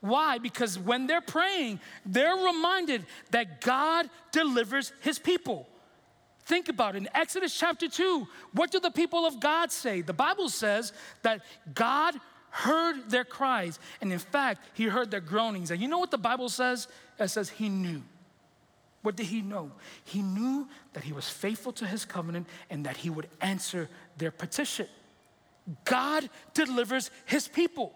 Why? 0.00 0.38
Because 0.38 0.78
when 0.78 1.06
they're 1.06 1.20
praying, 1.20 1.80
they're 2.04 2.36
reminded 2.36 3.04
that 3.30 3.60
God 3.60 4.08
delivers 4.30 4.92
his 5.00 5.18
people. 5.18 5.66
Think 6.44 6.68
about 6.68 6.94
it. 6.94 6.98
In 6.98 7.08
Exodus 7.12 7.58
chapter 7.58 7.88
2, 7.88 8.28
what 8.52 8.70
do 8.70 8.78
the 8.78 8.90
people 8.90 9.26
of 9.26 9.40
God 9.40 9.72
say? 9.72 10.02
The 10.02 10.12
Bible 10.12 10.48
says 10.48 10.92
that 11.22 11.40
God 11.74 12.14
heard 12.50 13.10
their 13.10 13.24
cries. 13.24 13.80
And 14.00 14.12
in 14.12 14.20
fact, 14.20 14.60
he 14.74 14.84
heard 14.84 15.10
their 15.10 15.20
groanings. 15.20 15.72
And 15.72 15.82
you 15.82 15.88
know 15.88 15.98
what 15.98 16.12
the 16.12 16.18
Bible 16.18 16.48
says? 16.48 16.86
It 17.18 17.28
says 17.28 17.48
he 17.48 17.68
knew. 17.68 18.02
What 19.06 19.14
did 19.14 19.26
he 19.26 19.40
know? 19.40 19.70
He 20.02 20.20
knew 20.20 20.66
that 20.92 21.04
he 21.04 21.12
was 21.12 21.28
faithful 21.28 21.70
to 21.74 21.86
his 21.86 22.04
covenant 22.04 22.48
and 22.70 22.86
that 22.86 22.96
he 22.96 23.08
would 23.08 23.28
answer 23.40 23.88
their 24.18 24.32
petition. 24.32 24.88
God 25.84 26.28
delivers 26.54 27.12
his 27.24 27.46
people. 27.46 27.94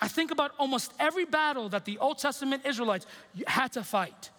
I 0.00 0.08
think 0.08 0.30
about 0.30 0.52
almost 0.58 0.94
every 0.98 1.26
battle 1.26 1.68
that 1.68 1.84
the 1.84 1.98
Old 1.98 2.16
Testament 2.16 2.64
Israelites 2.64 3.04
had 3.46 3.72
to 3.72 3.84
fight. 3.84 4.30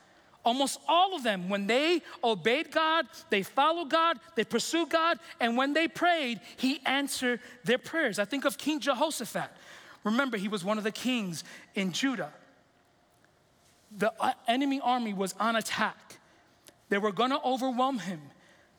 Almost 0.44 0.80
all 0.88 1.16
of 1.16 1.22
them, 1.22 1.48
when 1.48 1.68
they 1.68 2.02
obeyed 2.24 2.72
God, 2.72 3.06
they 3.30 3.44
followed 3.44 3.92
God, 3.92 4.18
they 4.34 4.46
pursued 4.46 4.90
God, 4.90 5.20
and 5.40 5.56
when 5.56 5.74
they 5.74 5.88
prayed, 5.88 6.40
He 6.56 6.82
answered 6.88 7.40
their 7.63 7.78
prayers. 7.78 8.18
I 8.18 8.26
think 8.26 8.46
of 8.46 8.58
King 8.58 8.80
Jehoshaphat. 8.80 9.52
Remember, 10.04 10.38
he 10.38 10.48
was 10.48 10.66
one 10.66 10.80
of 10.80 10.84
the 10.84 10.92
kings 10.92 11.44
in 11.76 11.92
Judah. 11.92 12.34
The 13.95 14.12
uh, 14.19 14.34
enemy 14.47 14.80
army 14.82 15.13
was 15.13 15.34
on 15.39 15.56
attack. 15.56 16.19
They 16.89 16.97
were 16.97 17.12
gonna 17.12 17.39
overwhelm 17.43 18.00
him. 18.00 18.21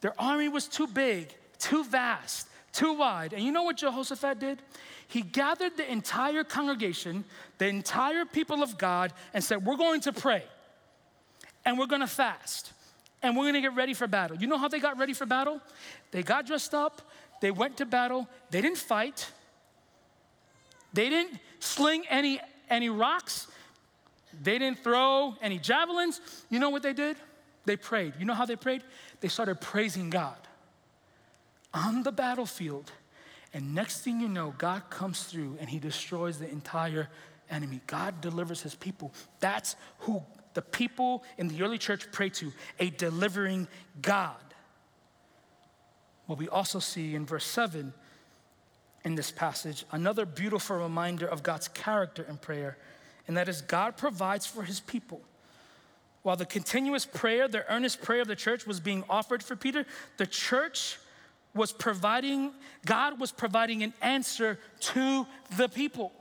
Their 0.01 0.19
army 0.21 0.49
was 0.49 0.67
too 0.69 0.87
big, 0.87 1.35
too 1.59 1.85
vast, 1.85 2.49
too 2.73 2.93
wide. 2.93 3.33
And 3.33 3.43
you 3.43 3.53
know 3.53 3.63
what 3.63 3.79
Jehoshaphat 3.79 4.39
did? 4.39 4.63
He 5.09 5.23
gathered 5.23 5.77
the 5.77 5.91
entire 5.91 6.45
congregation, 6.45 7.25
the 7.59 7.67
entire 7.67 8.25
people 8.25 8.63
of 8.63 8.79
God, 8.79 9.13
and 9.35 9.43
said, 9.43 9.65
We're 9.65 9.77
going 9.77 10.01
to 10.03 10.13
pray 10.13 10.45
and 11.65 11.79
we're 11.79 11.87
gonna 11.87 12.07
fast 12.07 12.73
and 13.23 13.37
we're 13.37 13.45
gonna 13.45 13.61
get 13.61 13.75
ready 13.75 13.93
for 13.93 14.07
battle. 14.07 14.37
You 14.37 14.47
know 14.47 14.57
how 14.57 14.69
they 14.69 14.81
got 14.81 14.99
ready 14.99 15.13
for 15.13 15.27
battle? 15.27 15.61
They 16.11 16.23
got 16.23 16.47
dressed 16.47 16.73
up, 16.73 17.03
they 17.43 17.51
went 17.51 17.77
to 17.79 17.85
battle, 17.85 18.27
they 18.51 18.63
didn't 18.63 18.79
fight, 18.79 19.31
they 20.93 21.11
didn't 21.11 21.39
sling 21.61 22.05
any, 22.09 22.41
any 22.71 22.89
rocks, 22.89 23.49
they 24.43 24.59
didn't 24.59 24.79
throw 24.81 25.35
any 25.41 25.59
javelins. 25.59 26.21
You 26.51 26.59
know 26.59 26.71
what 26.71 26.83
they 26.83 26.93
did? 26.93 27.17
They 27.65 27.77
prayed. 27.77 28.15
You 28.19 28.25
know 28.25 28.35
how 28.35 28.47
they 28.47 28.57
prayed? 28.57 28.83
They 29.21 29.29
started 29.29 29.61
praising 29.61 30.11
God 30.11 30.37
on 31.75 32.03
the 32.03 32.13
battlefield. 32.13 32.91
And 33.53 33.75
next 33.75 34.01
thing 34.01 34.21
you 34.21 34.29
know, 34.29 34.55
God 34.59 34.89
comes 34.91 35.25
through 35.25 35.57
and 35.61 35.69
he 35.69 35.79
destroys 35.79 36.39
the 36.39 36.49
entire 36.51 37.09
enemy. 37.51 37.81
God 37.87 38.21
delivers 38.21 38.63
his 38.63 38.75
people. 38.75 39.13
That's 39.41 39.77
who 40.01 40.23
the 40.55 40.63
people 40.63 41.25
in 41.37 41.49
the 41.49 41.63
early 41.63 41.79
church 41.79 42.11
prayed 42.11 42.35
to 42.35 42.53
a 42.79 42.91
delivering 42.91 43.69
God. 44.03 44.37
What 46.27 46.39
we 46.39 46.49
also 46.49 46.79
see 46.79 47.15
in 47.15 47.25
verse 47.25 47.45
7 47.45 47.93
in 49.05 49.15
this 49.15 49.31
passage, 49.31 49.85
another 49.93 50.27
beautiful 50.27 50.77
reminder 50.77 51.27
of 51.27 51.43
God's 51.43 51.69
character 51.69 52.27
in 52.29 52.37
prayer, 52.37 52.77
and 53.29 53.37
that 53.37 53.49
is 53.49 53.63
God 53.63 53.97
provides 53.97 54.47
for 54.47 54.63
his 54.65 54.81
people. 54.81 55.21
While 56.23 56.37
the 56.37 56.47
continuous 56.47 57.07
prayer, 57.07 57.47
the 57.47 57.71
earnest 57.73 58.03
prayer 58.03 58.23
of 58.23 58.29
the 58.29 58.35
church 58.35 58.67
was 58.67 58.81
being 58.81 59.05
offered 59.09 59.43
for 59.43 59.55
Peter, 59.55 59.87
the 60.17 60.27
church 60.27 60.99
was 61.55 61.73
providing, 61.73 62.53
God 62.85 63.21
was 63.21 63.31
providing 63.31 63.83
an 63.83 63.93
answer 64.03 64.59
to 64.81 65.27
the 65.57 65.69
people. 65.69 66.13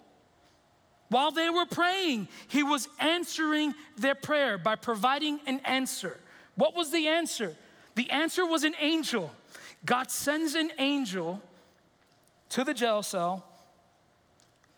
While 1.09 1.31
they 1.31 1.49
were 1.49 1.65
praying, 1.65 2.27
He 2.47 2.63
was 2.63 2.89
answering 2.99 3.73
their 3.97 4.15
prayer 4.15 4.57
by 4.57 4.75
providing 4.75 5.39
an 5.47 5.61
answer. 5.63 6.17
What 6.55 6.75
was 6.75 6.91
the 6.91 7.07
answer? 7.07 7.55
The 7.95 8.09
answer 8.09 8.45
was 8.45 8.63
an 8.63 8.75
angel. 8.79 9.31
God 9.85 10.11
sends 10.11 10.53
an 10.55 10.71
angel 10.77 11.41
to 12.49 12.63
the 12.63 12.73
jail 12.73 13.03
cell, 13.03 13.45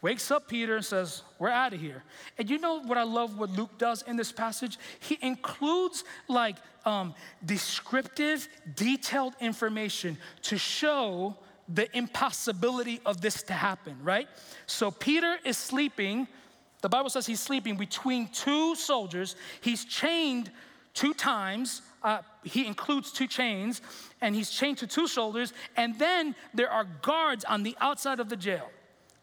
wakes 0.02 0.32
up 0.32 0.48
Peter 0.48 0.76
and 0.76 0.86
says, 0.86 1.24
We're 1.38 1.50
out 1.50 1.74
of 1.74 1.82
here. 1.82 2.04
And 2.38 2.50
you 2.50 2.58
know 2.58 2.82
what 2.82 2.98
I 2.98 3.04
love 3.04 3.38
what 3.38 3.52
Luke 3.52 3.78
does 3.78 4.02
in 4.04 4.16
this 4.16 4.32
passage? 4.32 4.78
He 5.00 5.18
includes 5.22 6.04
like 6.28 6.58
um, 6.86 7.14
descriptive, 7.46 8.48
detailed 8.76 9.34
information 9.40 10.18
to 10.44 10.58
show 10.58 11.38
the 11.68 11.96
impossibility 11.96 13.00
of 13.06 13.22
this 13.22 13.44
to 13.44 13.54
happen, 13.54 13.96
right? 14.02 14.28
So 14.66 14.90
Peter 14.90 15.38
is 15.46 15.58
sleeping. 15.58 16.28
The 16.82 16.90
Bible 16.90 17.10
says 17.10 17.28
he's 17.28 17.40
sleeping 17.42 17.76
between 17.76 18.28
two 18.30 18.76
soldiers. 18.76 19.36
He's 19.62 19.86
chained 19.86 20.50
two 20.94 21.14
times. 21.14 21.82
Uh, 22.02 22.20
he 22.44 22.66
includes 22.66 23.12
two 23.12 23.28
chains, 23.28 23.82
and 24.22 24.34
he's 24.34 24.50
chained 24.50 24.78
to 24.80 24.88
two 24.88 25.08
shoulders. 25.08 25.54
And 25.76 26.00
then 26.00 26.34
there 26.54 26.72
are 26.72 26.86
guards 27.02 27.46
on 27.46 27.64
the 27.64 27.76
outside 27.82 28.20
of 28.20 28.30
the 28.30 28.38
jail. 28.38 28.70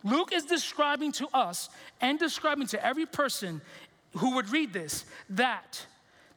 Luke 0.07 0.33
is 0.33 0.45
describing 0.45 1.12
to 1.12 1.29
us 1.35 1.69
and 2.01 2.19
describing 2.19 2.66
to 2.69 2.87
every 2.87 3.07
person 3.07 3.61
who 4.16 4.37
would 4.37 4.51
read 4.51 4.73
this 4.73 5.05
that 5.31 5.85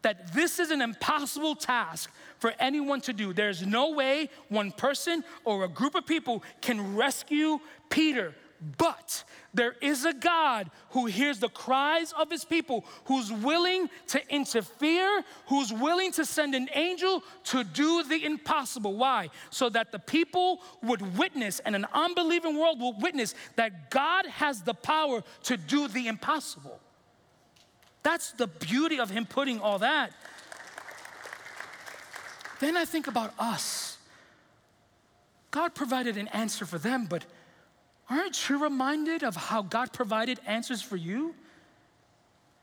that 0.02 0.34
this 0.34 0.60
is 0.60 0.72
an 0.72 0.82
impossible 0.82 1.56
task 1.56 2.10
for 2.38 2.54
anyone 2.60 3.02
to 3.02 3.12
do. 3.12 3.34
There's 3.34 3.66
no 3.66 3.92
way 3.92 4.30
one 4.48 4.72
person 4.72 5.26
or 5.44 5.66
a 5.66 5.68
group 5.68 5.94
of 5.94 6.06
people 6.06 6.42
can 6.62 6.96
rescue 6.96 7.60
Peter. 7.90 8.34
But 8.78 9.24
there 9.54 9.76
is 9.82 10.04
a 10.04 10.14
God 10.14 10.70
who 10.90 11.06
hears 11.06 11.40
the 11.40 11.48
cries 11.48 12.12
of 12.12 12.30
his 12.30 12.44
people, 12.44 12.86
who's 13.06 13.32
willing 13.32 13.90
to 14.08 14.22
interfere, 14.34 15.24
who's 15.48 15.72
willing 15.72 16.12
to 16.14 16.26
send 16.26 16.56
an 16.56 16.68
angel 16.74 17.24
to 17.46 17.64
do 17.64 18.04
the 18.04 18.26
impossible. 18.26 18.96
Why? 18.96 19.30
So 19.50 19.70
that 19.70 19.92
the 19.92 20.00
people 20.00 20.62
would 20.84 21.18
witness 21.18 21.60
and 21.62 21.76
an 21.76 21.86
unbelieving 21.94 22.58
world 22.58 22.82
will 22.82 22.98
witness 23.00 23.34
that 23.56 23.90
God 23.90 24.26
has 24.26 24.62
the 24.62 24.74
power 24.74 25.24
to 25.44 25.56
do 25.56 25.88
the 25.88 26.08
impossible. 26.08 26.80
That's 28.04 28.32
the 28.34 28.48
beauty 28.48 29.00
of 29.00 29.10
him 29.10 29.26
putting 29.26 29.60
all 29.62 29.80
that. 29.80 30.12
Then 32.60 32.76
I 32.76 32.84
think 32.84 33.08
about 33.08 33.34
us. 33.40 33.98
God 35.52 35.74
provided 35.74 36.18
an 36.18 36.28
answer 36.30 36.66
for 36.66 36.78
them, 36.78 37.08
but 37.10 37.26
aren't 38.10 38.50
you 38.50 38.62
reminded 38.62 39.24
of 39.24 39.36
how 39.36 39.62
God 39.62 39.94
provided 39.94 40.40
answers 40.46 40.82
for 40.82 40.96
you? 40.96 41.36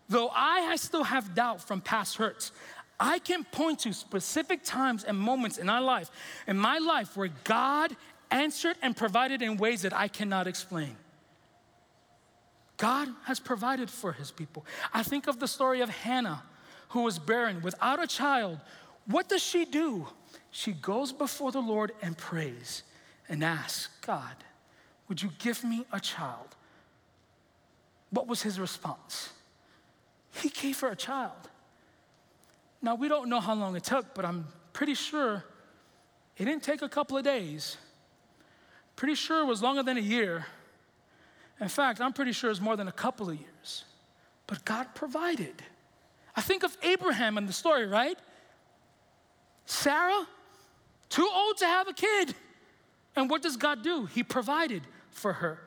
Though 0.08 0.30
I, 0.34 0.76
still 0.76 1.04
have 1.04 1.34
doubt 1.34 1.60
from 1.60 1.80
past 1.80 2.16
hurts, 2.16 2.52
I 2.98 3.18
can 3.18 3.44
point 3.44 3.80
to 3.80 3.92
specific 3.92 4.62
times 4.62 5.04
and 5.04 5.18
moments 5.18 5.58
in 5.58 5.66
my 5.66 5.80
life, 5.80 6.10
in 6.46 6.56
my 6.56 6.78
life 6.78 7.16
where 7.16 7.30
God 7.44 7.96
answered 8.30 8.76
and 8.82 8.96
provided 8.96 9.42
in 9.42 9.56
ways 9.56 9.82
that 9.82 9.92
I 9.92 10.08
cannot 10.08 10.46
explain. 10.46 10.96
God 12.76 13.08
has 13.24 13.40
provided 13.40 13.90
for 13.90 14.12
his 14.12 14.30
people. 14.30 14.64
I 14.92 15.02
think 15.02 15.26
of 15.26 15.40
the 15.40 15.48
story 15.48 15.80
of 15.80 15.88
Hannah, 15.88 16.42
who 16.90 17.02
was 17.02 17.18
barren 17.18 17.62
without 17.62 18.02
a 18.02 18.06
child. 18.06 18.60
What 19.06 19.28
does 19.28 19.42
she 19.42 19.64
do? 19.64 20.06
She 20.50 20.72
goes 20.72 21.12
before 21.12 21.52
the 21.52 21.60
Lord 21.60 21.92
and 22.02 22.16
prays 22.16 22.82
and 23.28 23.42
asks, 23.42 23.88
God, 24.06 24.34
would 25.08 25.22
you 25.22 25.30
give 25.38 25.62
me 25.64 25.86
a 25.92 26.00
child? 26.00 26.56
What 28.10 28.26
was 28.26 28.42
his 28.42 28.58
response? 28.58 29.30
He 30.40 30.48
gave 30.48 30.78
her 30.80 30.88
a 30.88 30.96
child. 30.96 31.50
Now, 32.82 32.94
we 32.94 33.08
don't 33.08 33.28
know 33.28 33.40
how 33.40 33.54
long 33.54 33.74
it 33.76 33.84
took, 33.84 34.14
but 34.14 34.24
I'm 34.24 34.46
pretty 34.72 34.94
sure 34.94 35.44
it 36.36 36.44
didn't 36.44 36.62
take 36.62 36.82
a 36.82 36.88
couple 36.88 37.16
of 37.16 37.24
days. 37.24 37.76
Pretty 38.94 39.14
sure 39.14 39.40
it 39.40 39.46
was 39.46 39.62
longer 39.62 39.82
than 39.82 39.96
a 39.96 40.00
year. 40.00 40.46
In 41.60 41.68
fact, 41.68 42.00
I'm 42.00 42.12
pretty 42.12 42.32
sure 42.32 42.50
it's 42.50 42.60
more 42.60 42.76
than 42.76 42.88
a 42.88 42.92
couple 42.92 43.30
of 43.30 43.38
years. 43.38 43.84
But 44.46 44.64
God 44.64 44.94
provided. 44.94 45.62
I 46.34 46.42
think 46.42 46.62
of 46.62 46.76
Abraham 46.82 47.38
in 47.38 47.46
the 47.46 47.52
story, 47.52 47.86
right? 47.86 48.18
Sarah, 49.64 50.26
too 51.08 51.28
old 51.32 51.56
to 51.58 51.66
have 51.66 51.88
a 51.88 51.92
kid. 51.92 52.34
And 53.16 53.30
what 53.30 53.42
does 53.42 53.56
God 53.56 53.82
do? 53.82 54.04
He 54.04 54.22
provided 54.22 54.82
for 55.16 55.34
her. 55.34 55.58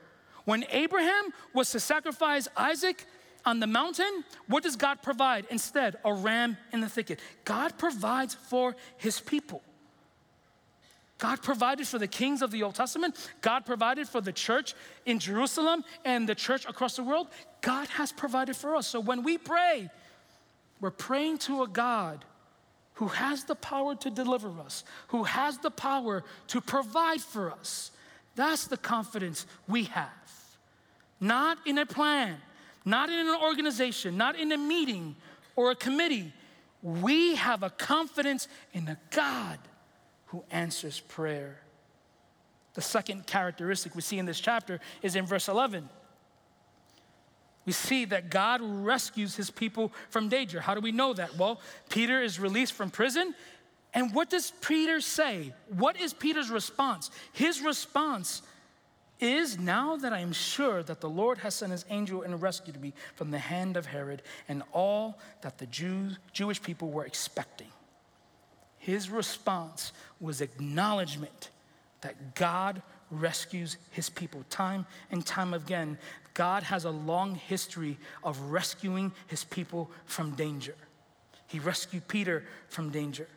When 0.45 0.65
Abraham 0.71 1.33
was 1.53 1.69
to 1.71 1.79
sacrifice 1.79 2.47
Isaac 2.55 3.05
on 3.45 3.59
the 3.59 3.67
mountain, 3.67 4.23
what 4.47 4.63
does 4.63 4.75
God 4.75 5.01
provide? 5.01 5.45
Instead, 5.49 5.97
a 6.05 6.13
ram 6.13 6.57
in 6.71 6.81
the 6.81 6.89
thicket. 6.89 7.19
God 7.45 7.77
provides 7.77 8.35
for 8.35 8.75
his 8.97 9.19
people. 9.19 9.62
God 11.17 11.43
provided 11.43 11.85
for 11.85 11.99
the 11.99 12.07
kings 12.07 12.41
of 12.41 12.49
the 12.49 12.63
Old 12.63 12.75
Testament. 12.75 13.15
God 13.41 13.65
provided 13.65 14.07
for 14.07 14.21
the 14.21 14.31
church 14.31 14.73
in 15.05 15.19
Jerusalem 15.19 15.83
and 16.05 16.27
the 16.27 16.35
church 16.35 16.65
across 16.65 16.95
the 16.95 17.03
world. 17.03 17.27
God 17.62 17.89
has 17.89 18.13
provided 18.13 18.55
for 18.55 18.75
us. 18.75 18.88
So 18.88 19.01
when 19.01 19.23
we 19.23 19.38
pray, 19.38 19.89
we're 20.79 20.91
praying 20.91 21.39
to 21.39 21.63
a 21.63 21.67
God 21.67 22.23
who 22.95 23.07
has 23.07 23.43
the 23.43 23.55
power 23.55 23.95
to 23.95 24.09
deliver 24.09 24.49
us, 24.62 24.83
who 25.09 25.23
has 25.23 25.57
the 25.57 25.71
power 25.71 26.23
to 26.47 26.62
provide 26.62 27.21
for 27.21 27.51
us. 27.51 27.91
That's 28.39 28.67
the 28.67 28.78
confidence 28.78 29.45
we 29.67 29.84
have. 29.84 30.08
Not 31.19 31.58
in 31.67 31.78
a 31.78 31.86
plan, 31.86 32.38
not 32.86 33.10
in 33.10 33.28
an 33.28 33.36
organization, 33.43 34.15
not 34.15 34.39
in 34.39 34.54
a 34.54 34.58
meeting 34.58 35.17
or 35.58 35.71
a 35.71 35.75
committee. 35.75 36.32
We 36.82 37.36
have 37.36 37.63
a 37.63 37.69
confidence 37.69 38.47
in 38.71 38.88
a 38.88 38.97
God 39.12 39.60
who 40.28 40.45
answers 40.52 41.02
prayer. 41.02 41.60
The 42.75 42.82
second 42.82 43.28
characteristic 43.28 43.93
we 43.93 44.02
see 44.02 44.19
in 44.19 44.25
this 44.25 44.39
chapter 44.39 44.80
is 45.02 45.17
in 45.17 45.25
verse 45.25 45.49
11. 45.49 45.89
We 47.65 47.73
see 47.73 48.06
that 48.06 48.30
God 48.30 48.62
rescues 48.63 49.36
his 49.36 49.52
people 49.52 49.91
from 50.10 50.30
danger. 50.30 50.62
How 50.62 50.75
do 50.75 50.80
we 50.80 50.93
know 50.93 51.12
that? 51.12 51.36
Well, 51.36 51.60
Peter 51.89 52.21
is 52.21 52.39
released 52.39 52.71
from 52.71 52.89
prison. 52.89 53.36
And 53.93 54.13
what 54.13 54.30
does 54.30 54.52
Peter 54.62 55.02
say? 55.02 55.54
What 55.69 55.99
is 55.99 56.13
Peter's 56.13 56.49
response? 56.49 57.10
His 57.34 57.62
response 57.62 58.41
is 59.19 59.60
now 59.60 59.97
that 59.97 60.13
I 60.13 60.19
am 60.19 60.32
sure 60.32 60.82
that 60.84 61.02
the 61.02 61.10
Lord 61.10 61.39
has 61.39 61.56
sent 61.56 61.71
his 61.71 61.86
angel 61.89 62.21
and 62.21 62.41
rescued 62.41 62.80
me 62.82 62.93
from 63.15 63.32
the 63.32 63.39
hand 63.39 63.75
of 63.75 63.86
Herod 63.86 64.21
and 64.47 64.63
all 64.71 65.19
that 65.41 65.58
the 65.58 65.65
Jews, 65.65 66.17
Jewish 66.32 66.62
people 66.62 66.89
were 66.89 67.06
expecting. 67.06 67.67
His 68.78 69.10
response 69.10 69.91
was 70.21 70.39
acknowledgement 70.39 71.49
that 72.02 72.36
God 72.36 72.82
rescues 73.12 73.75
his 73.91 74.10
people 74.10 74.45
time 74.49 74.86
and 75.12 75.25
time 75.25 75.54
again. 75.54 75.97
God 76.34 76.63
has 76.63 76.86
a 76.86 76.91
long 76.91 77.36
history 77.36 77.97
of 78.23 78.39
rescuing 78.39 79.12
his 79.28 79.43
people 79.43 79.91
from 80.06 80.32
danger. 80.36 80.75
He 81.47 81.60
rescued 81.60 82.08
Peter 82.08 82.45
from 82.69 82.91
danger. 82.91 83.28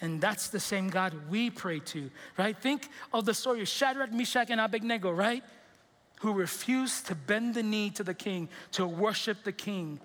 And 0.00 0.20
that's 0.20 0.48
the 0.48 0.60
same 0.60 0.88
God 0.88 1.14
we 1.30 1.50
pray 1.50 1.80
to, 1.80 2.10
right? 2.36 2.56
Think 2.56 2.88
of 3.12 3.24
the 3.24 3.34
story 3.34 3.62
of 3.62 3.68
Shadrach, 3.68 4.12
Meshach, 4.12 4.50
and 4.50 4.60
Abednego, 4.60 5.10
right? 5.10 5.42
Who 6.20 6.32
refused 6.32 7.06
to 7.06 7.14
bend 7.14 7.54
the 7.54 7.62
knee 7.62 7.90
to 7.90 8.02
the 8.02 8.14
king, 8.14 8.48
to 8.72 8.86
worship 8.86 9.44
the 9.44 9.52
king. 9.52 10.00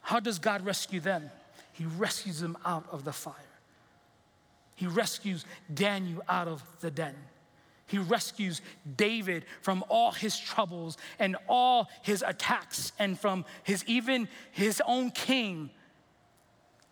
How 0.00 0.20
does 0.20 0.38
God 0.38 0.64
rescue 0.64 1.00
them? 1.00 1.30
He 1.72 1.84
rescues 1.84 2.40
them 2.40 2.56
out 2.64 2.86
of 2.90 3.04
the 3.04 3.12
fire. 3.12 3.34
He 4.76 4.86
rescues 4.86 5.44
Daniel 5.72 6.22
out 6.28 6.48
of 6.48 6.62
the 6.80 6.90
den. 6.90 7.14
He 7.86 7.98
rescues 7.98 8.62
David 8.96 9.44
from 9.62 9.84
all 9.88 10.10
his 10.10 10.38
troubles 10.38 10.98
and 11.18 11.36
all 11.48 11.88
his 12.02 12.24
attacks 12.26 12.92
and 12.98 13.18
from 13.18 13.44
his 13.62 13.84
even 13.86 14.28
his 14.50 14.82
own 14.86 15.10
king. 15.10 15.70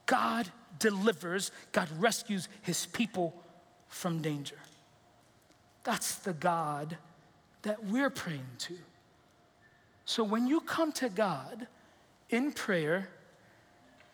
God 0.06 0.50
delivers, 0.78 1.52
God 1.72 1.88
rescues 1.98 2.48
his 2.62 2.87
people 2.87 3.34
from 3.88 4.22
danger. 4.22 4.56
That's 5.84 6.16
the 6.16 6.32
God 6.32 6.96
that 7.62 7.84
we're 7.84 8.10
praying 8.10 8.46
to. 8.58 8.74
So 10.04 10.24
when 10.24 10.46
you 10.46 10.60
come 10.60 10.92
to 10.92 11.08
God 11.08 11.66
in 12.30 12.52
prayer, 12.52 13.08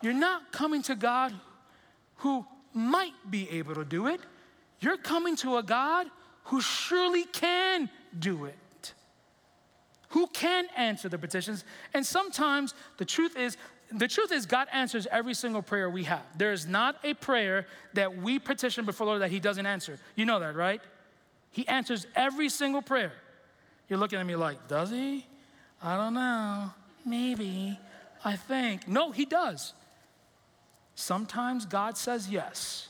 you're 0.03 0.13
not 0.13 0.53
coming 0.53 0.83
to 0.83 0.95
God 0.95 1.33
who 2.17 2.47
might 2.73 3.15
be 3.31 3.49
able 3.51 3.75
to 3.75 3.85
do 3.85 4.07
it. 4.07 4.21
You're 4.81 4.97
coming 4.97 5.37
to 5.37 5.57
a 5.57 5.63
God 5.63 6.07
who 6.45 6.61
surely 6.61 7.25
can 7.25 7.91
do 8.19 8.45
it, 8.45 8.95
who 10.11 10.27
can 10.29 10.67
answer 10.77 11.09
the 11.09 11.19
petitions. 11.19 11.65
And 11.93 12.05
sometimes 12.05 12.75
the 12.99 13.05
truth 13.05 13.37
is, 13.37 13.57
the 13.93 14.09
truth 14.09 14.33
is, 14.33 14.47
God 14.47 14.69
answers 14.73 15.07
every 15.11 15.35
single 15.35 15.63
prayer 15.63 15.91
we 15.91 16.05
have. 16.05 16.23
There 16.37 16.53
is 16.53 16.67
not 16.67 16.97
a 17.05 17.15
prayer 17.15 17.67
that 17.95 18.17
we 18.17 18.39
petition 18.39 18.85
before 18.85 19.07
Lord 19.07 19.23
that 19.23 19.31
He 19.31 19.41
doesn't 19.41 19.67
answer. 19.67 19.99
You 20.15 20.27
know 20.27 20.39
that, 20.41 20.55
right? 20.55 20.81
He 21.51 21.67
answers 21.67 22.07
every 22.15 22.49
single 22.49 22.83
prayer. 22.83 23.13
You're 23.89 23.99
looking 23.99 24.19
at 24.19 24.27
me 24.27 24.37
like, 24.37 24.69
does 24.69 24.91
He? 24.91 25.27
I 25.83 25.97
don't 25.97 26.15
know. 26.15 26.71
Maybe. 27.05 27.79
I 28.25 28.37
think. 28.37 28.87
No, 28.87 29.11
He 29.11 29.25
does. 29.25 29.73
Sometimes 30.95 31.67
God 31.67 31.97
says 31.97 32.29
yes. 32.29 32.89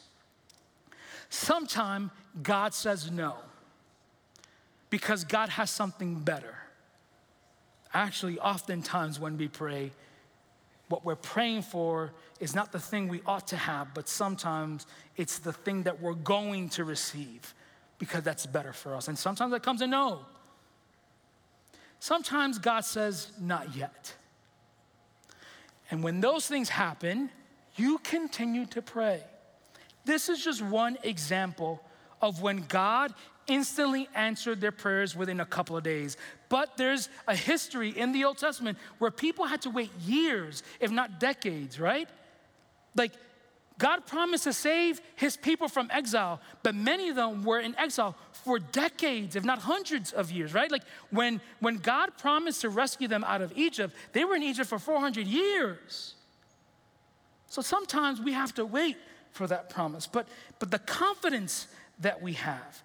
Sometimes 1.30 2.10
God 2.42 2.74
says 2.74 3.10
no. 3.10 3.36
Because 4.90 5.24
God 5.24 5.48
has 5.50 5.70
something 5.70 6.16
better. 6.16 6.56
Actually, 7.94 8.38
oftentimes 8.38 9.18
when 9.18 9.38
we 9.38 9.48
pray, 9.48 9.92
what 10.90 11.04
we're 11.04 11.14
praying 11.14 11.62
for 11.62 12.12
is 12.40 12.54
not 12.54 12.72
the 12.72 12.78
thing 12.78 13.08
we 13.08 13.22
ought 13.24 13.46
to 13.48 13.56
have, 13.56 13.94
but 13.94 14.08
sometimes 14.08 14.86
it's 15.16 15.38
the 15.38 15.52
thing 15.52 15.84
that 15.84 16.02
we're 16.02 16.14
going 16.14 16.68
to 16.70 16.84
receive 16.84 17.54
because 17.98 18.22
that's 18.22 18.44
better 18.44 18.72
for 18.72 18.94
us. 18.94 19.08
And 19.08 19.16
sometimes 19.16 19.54
it 19.54 19.62
comes 19.62 19.80
a 19.82 19.86
no. 19.86 20.26
Sometimes 22.00 22.58
God 22.58 22.84
says, 22.84 23.30
not 23.40 23.76
yet. 23.76 24.14
And 25.90 26.02
when 26.02 26.20
those 26.20 26.46
things 26.46 26.68
happen, 26.68 27.30
you 27.76 27.98
continue 27.98 28.66
to 28.66 28.82
pray. 28.82 29.22
This 30.04 30.28
is 30.28 30.42
just 30.42 30.60
one 30.60 30.98
example 31.04 31.82
of 32.20 32.42
when 32.42 32.64
God 32.68 33.14
instantly 33.46 34.08
answered 34.14 34.60
their 34.60 34.72
prayers 34.72 35.14
within 35.14 35.40
a 35.40 35.46
couple 35.46 35.76
of 35.76 35.84
days. 35.84 36.16
But 36.50 36.76
there's 36.76 37.08
a 37.26 37.34
history 37.34 37.88
in 37.88 38.12
the 38.12 38.24
Old 38.24 38.36
Testament 38.36 38.76
where 38.98 39.10
people 39.10 39.46
had 39.46 39.62
to 39.62 39.70
wait 39.70 39.90
years, 40.04 40.62
if 40.80 40.90
not 40.90 41.18
decades, 41.18 41.80
right? 41.80 42.08
Like, 42.94 43.12
God 43.78 44.04
promised 44.06 44.44
to 44.44 44.52
save 44.52 45.00
his 45.16 45.38
people 45.38 45.68
from 45.68 45.88
exile, 45.90 46.38
but 46.62 46.74
many 46.74 47.08
of 47.08 47.16
them 47.16 47.44
were 47.44 47.60
in 47.60 47.74
exile 47.78 48.14
for 48.32 48.58
decades, 48.58 49.36
if 49.36 49.44
not 49.44 49.60
hundreds 49.60 50.12
of 50.12 50.30
years, 50.30 50.52
right? 50.52 50.70
Like 50.70 50.82
when, 51.10 51.40
when 51.60 51.76
God 51.76 52.18
promised 52.18 52.60
to 52.60 52.68
rescue 52.68 53.08
them 53.08 53.24
out 53.24 53.40
of 53.40 53.56
Egypt, 53.56 53.94
they 54.12 54.26
were 54.26 54.34
in 54.34 54.42
Egypt 54.42 54.68
for 54.68 54.78
400 54.78 55.26
years. 55.26 56.14
So 57.48 57.62
sometimes 57.62 58.20
we 58.20 58.34
have 58.34 58.54
to 58.56 58.66
wait 58.66 58.98
for 59.32 59.46
that 59.46 59.70
promise. 59.70 60.06
But, 60.06 60.28
but 60.58 60.70
the 60.70 60.78
confidence 60.78 61.66
that 62.00 62.20
we 62.20 62.34
have, 62.34 62.82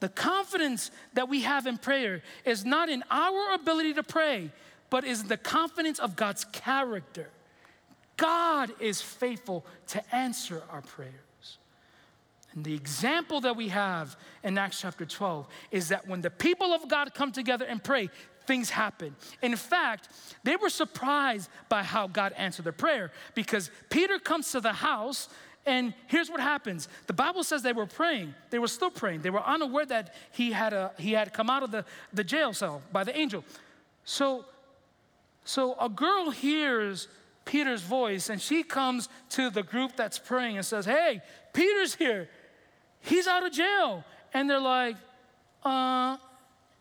the 0.00 0.08
confidence 0.08 0.90
that 1.14 1.28
we 1.28 1.42
have 1.42 1.66
in 1.66 1.78
prayer 1.78 2.22
is 2.44 2.64
not 2.64 2.88
in 2.88 3.02
our 3.10 3.54
ability 3.54 3.94
to 3.94 4.02
pray, 4.02 4.50
but 4.90 5.04
is 5.04 5.24
the 5.24 5.36
confidence 5.36 5.98
of 5.98 6.16
God's 6.16 6.44
character. 6.44 7.28
God 8.16 8.72
is 8.80 9.00
faithful 9.00 9.64
to 9.88 10.14
answer 10.14 10.62
our 10.70 10.82
prayers. 10.82 11.12
And 12.54 12.64
the 12.64 12.74
example 12.74 13.40
that 13.42 13.56
we 13.56 13.68
have 13.68 14.16
in 14.42 14.58
Acts 14.58 14.80
chapter 14.80 15.04
12 15.04 15.46
is 15.70 15.88
that 15.88 16.08
when 16.08 16.20
the 16.20 16.30
people 16.30 16.72
of 16.72 16.88
God 16.88 17.14
come 17.14 17.30
together 17.30 17.64
and 17.64 17.82
pray, 17.82 18.10
things 18.46 18.70
happen. 18.70 19.14
In 19.42 19.54
fact, 19.54 20.08
they 20.42 20.56
were 20.56 20.70
surprised 20.70 21.50
by 21.68 21.82
how 21.82 22.06
God 22.06 22.32
answered 22.36 22.64
their 22.64 22.72
prayer 22.72 23.12
because 23.34 23.70
Peter 23.90 24.18
comes 24.18 24.50
to 24.52 24.60
the 24.60 24.72
house 24.72 25.28
and 25.68 25.92
here's 26.06 26.30
what 26.30 26.40
happens. 26.40 26.88
The 27.06 27.12
Bible 27.12 27.44
says 27.44 27.62
they 27.62 27.74
were 27.74 27.86
praying. 27.86 28.34
They 28.48 28.58
were 28.58 28.68
still 28.68 28.90
praying. 28.90 29.20
They 29.20 29.28
were 29.28 29.42
unaware 29.42 29.84
that 29.86 30.14
he 30.32 30.50
had, 30.52 30.72
a, 30.72 30.92
he 30.98 31.12
had 31.12 31.34
come 31.34 31.50
out 31.50 31.62
of 31.62 31.70
the, 31.70 31.84
the 32.12 32.24
jail 32.24 32.54
cell 32.54 32.80
by 32.90 33.04
the 33.04 33.16
angel. 33.16 33.44
So, 34.04 34.46
so 35.44 35.76
a 35.78 35.90
girl 35.90 36.30
hears 36.30 37.06
Peter's 37.44 37.82
voice 37.82 38.30
and 38.30 38.40
she 38.40 38.62
comes 38.62 39.10
to 39.30 39.50
the 39.50 39.62
group 39.62 39.94
that's 39.94 40.18
praying 40.18 40.56
and 40.56 40.64
says, 40.64 40.86
Hey, 40.86 41.20
Peter's 41.52 41.94
here. 41.94 42.30
He's 43.02 43.26
out 43.26 43.44
of 43.44 43.52
jail. 43.52 44.04
And 44.32 44.48
they're 44.48 44.58
like, 44.58 44.96
uh, 45.64 46.16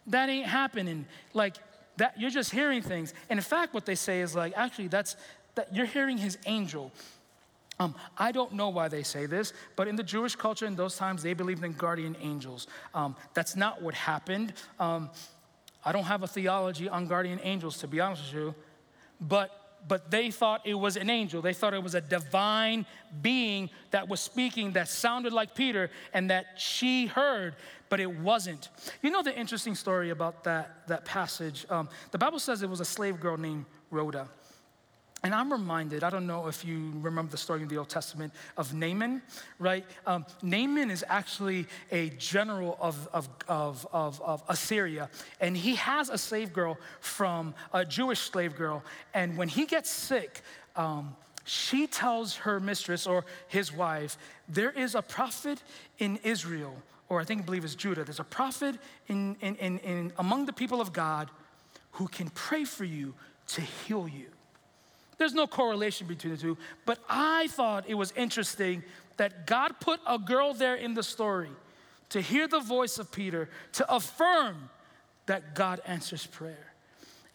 that 0.07 0.29
ain't 0.29 0.47
happening. 0.47 1.05
Like 1.33 1.57
that, 1.97 2.17
you're 2.17 2.31
just 2.31 2.51
hearing 2.51 2.81
things. 2.81 3.13
And 3.29 3.37
in 3.37 3.43
fact, 3.43 3.73
what 3.73 3.85
they 3.85 3.95
say 3.95 4.21
is 4.21 4.33
like, 4.33 4.53
actually, 4.55 4.87
that's 4.87 5.17
that 5.55 5.75
you're 5.75 5.85
hearing 5.85 6.17
his 6.17 6.37
angel. 6.45 6.93
Um, 7.79 7.93
I 8.17 8.31
don't 8.31 8.53
know 8.53 8.69
why 8.69 8.87
they 8.87 9.03
say 9.03 9.27
this, 9.27 9.53
but 9.75 9.87
in 9.87 9.95
the 9.95 10.03
Jewish 10.03 10.35
culture 10.35 10.65
in 10.65 10.75
those 10.75 10.97
times, 10.97 11.21
they 11.21 11.33
believed 11.33 11.63
in 11.63 11.73
guardian 11.73 12.15
angels. 12.21 12.67
Um, 12.93 13.15
that's 13.33 13.55
not 13.55 13.81
what 13.81 13.93
happened. 13.93 14.53
Um, 14.79 15.09
I 15.85 15.91
don't 15.91 16.05
have 16.05 16.23
a 16.23 16.27
theology 16.27 16.89
on 16.89 17.07
guardian 17.07 17.39
angels, 17.43 17.77
to 17.79 17.87
be 17.87 17.99
honest 17.99 18.33
with 18.33 18.33
you, 18.33 18.55
but 19.21 19.67
but 19.87 20.11
they 20.11 20.31
thought 20.31 20.61
it 20.65 20.73
was 20.73 20.97
an 20.97 21.09
angel. 21.09 21.41
They 21.41 21.53
thought 21.53 21.73
it 21.73 21.81
was 21.81 21.95
a 21.95 22.01
divine 22.01 22.85
being 23.21 23.69
that 23.91 24.09
was 24.09 24.19
speaking 24.19 24.73
that 24.73 24.89
sounded 24.89 25.33
like 25.33 25.55
Peter 25.55 25.89
and 26.13 26.29
that 26.29 26.45
she 26.57 27.05
heard, 27.05 27.55
but 27.89 27.99
it 27.99 28.19
wasn't. 28.19 28.69
You 29.01 29.11
know 29.11 29.23
the 29.23 29.37
interesting 29.37 29.75
story 29.75 30.09
about 30.09 30.43
that, 30.43 30.87
that 30.87 31.05
passage? 31.05 31.65
Um, 31.69 31.87
the 32.11 32.17
Bible 32.17 32.39
says 32.39 32.63
it 32.63 32.69
was 32.69 32.81
a 32.81 32.85
slave 32.85 33.19
girl 33.19 33.37
named 33.37 33.65
Rhoda. 33.91 34.27
And 35.23 35.33
I'm 35.33 35.51
reminded, 35.51 36.03
I 36.03 36.11
don't 36.11 36.27
know 36.27 36.47
if 36.47 36.63
you 36.63 36.93
remember 37.01 37.31
the 37.31 37.37
story 37.37 37.63
in 37.63 37.67
the 37.67 37.77
Old 37.77 37.89
Testament 37.89 38.33
of 38.55 38.73
Naaman, 38.73 39.23
right? 39.57 39.83
Um, 40.05 40.25
Naaman 40.43 40.91
is 40.91 41.03
actually 41.09 41.65
a 41.91 42.09
general 42.09 42.77
of, 42.79 43.09
of, 43.13 43.27
of, 43.47 43.87
of, 43.91 44.21
of 44.21 44.43
Assyria, 44.47 45.09
and 45.41 45.57
he 45.57 45.75
has 45.75 46.09
a 46.09 46.19
slave 46.19 46.53
girl 46.53 46.77
from 46.99 47.55
a 47.73 47.83
Jewish 47.83 48.19
slave 48.19 48.55
girl. 48.55 48.83
And 49.15 49.37
when 49.37 49.47
he 49.47 49.65
gets 49.65 49.89
sick, 49.89 50.41
um, 50.75 51.15
she 51.45 51.87
tells 51.87 52.35
her 52.35 52.59
mistress 52.59 53.07
or 53.07 53.25
his 53.47 53.73
wife, 53.73 54.19
There 54.47 54.71
is 54.71 54.93
a 54.93 55.01
prophet 55.01 55.63
in 55.97 56.19
Israel, 56.23 56.75
or 57.09 57.19
I 57.19 57.23
think 57.23 57.41
I 57.41 57.45
believe 57.45 57.65
it's 57.65 57.73
Judah. 57.73 58.03
There's 58.03 58.19
a 58.19 58.23
prophet 58.23 58.75
in, 59.07 59.35
in, 59.41 59.55
in, 59.55 59.79
in 59.79 60.13
among 60.19 60.45
the 60.45 60.53
people 60.53 60.79
of 60.79 60.93
God 60.93 61.31
who 61.93 62.07
can 62.07 62.29
pray 62.29 62.65
for 62.65 62.83
you 62.83 63.15
to 63.47 63.61
heal 63.61 64.07
you. 64.07 64.27
There's 65.17 65.33
no 65.33 65.47
correlation 65.47 66.07
between 66.07 66.35
the 66.35 66.39
two, 66.39 66.57
but 66.85 66.99
I 67.09 67.47
thought 67.47 67.85
it 67.87 67.95
was 67.95 68.11
interesting 68.15 68.83
that 69.17 69.47
God 69.47 69.79
put 69.79 69.99
a 70.07 70.19
girl 70.19 70.53
there 70.53 70.75
in 70.75 70.93
the 70.93 71.03
story 71.03 71.49
to 72.09 72.21
hear 72.21 72.47
the 72.47 72.59
voice 72.59 72.99
of 72.99 73.11
Peter, 73.11 73.49
to 73.73 73.93
affirm 73.93 74.69
that 75.25 75.55
God 75.55 75.81
answers 75.85 76.25
prayer. 76.25 76.73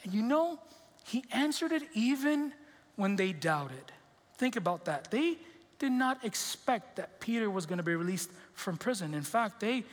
And 0.04 0.14
you 0.14 0.22
know, 0.22 0.58
he 1.04 1.24
answered 1.32 1.72
it 1.72 1.82
even 1.94 2.52
when 2.96 3.16
they 3.16 3.32
doubted. 3.32 3.92
Think 4.38 4.56
about 4.56 4.86
that. 4.86 5.10
They 5.10 5.36
did 5.78 5.92
not 5.92 6.24
expect 6.24 6.96
that 6.96 7.20
Peter 7.20 7.50
was 7.50 7.66
going 7.66 7.78
to 7.78 7.82
be 7.82 7.94
released 7.94 8.30
from 8.54 8.76
prison. 8.76 9.14
In 9.14 9.22
fact, 9.22 9.60
they 9.60 9.84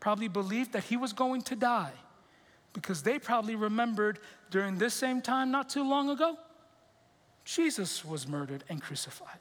probably 0.00 0.28
believed 0.28 0.72
that 0.72 0.84
he 0.84 0.96
was 0.96 1.12
going 1.12 1.42
to 1.42 1.56
die 1.56 1.92
because 2.72 3.02
they 3.02 3.18
probably 3.18 3.56
remembered 3.56 4.18
during 4.50 4.76
this 4.78 4.94
same 4.94 5.20
time, 5.20 5.50
not 5.50 5.68
too 5.68 5.88
long 5.88 6.10
ago, 6.10 6.36
Jesus 7.48 8.04
was 8.04 8.28
murdered 8.28 8.62
and 8.68 8.82
crucified. 8.82 9.40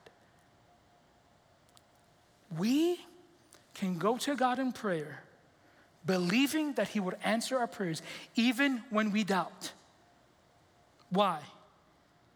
We 2.58 3.02
can 3.74 3.98
go 3.98 4.16
to 4.20 4.38
God 4.38 4.60
in 4.60 4.72
prayer, 4.72 5.24
believing 6.06 6.72
that 6.74 6.88
He 6.88 7.02
would 7.02 7.16
answer 7.22 7.58
our 7.58 7.68
prayers 7.68 8.02
even 8.36 8.82
when 8.92 9.12
we 9.12 9.26
doubt. 9.26 9.74
Why? 11.10 11.42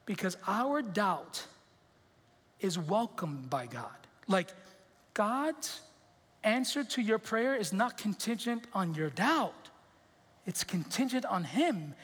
Because 0.06 0.36
our 0.46 0.82
doubt 0.82 1.46
is 2.60 2.78
welcomed 2.78 3.50
by 3.50 3.66
God. 3.66 3.96
Like, 4.28 4.50
God's 5.14 5.80
answer 6.44 6.84
to 6.84 7.02
your 7.02 7.18
prayer 7.18 7.56
is 7.56 7.72
not 7.72 7.98
contingent 7.98 8.68
on 8.74 8.94
your 8.94 9.10
doubt, 9.10 9.70
it's 10.46 10.66
contingent 10.66 11.26
on 11.26 11.46
Him. 11.46 11.96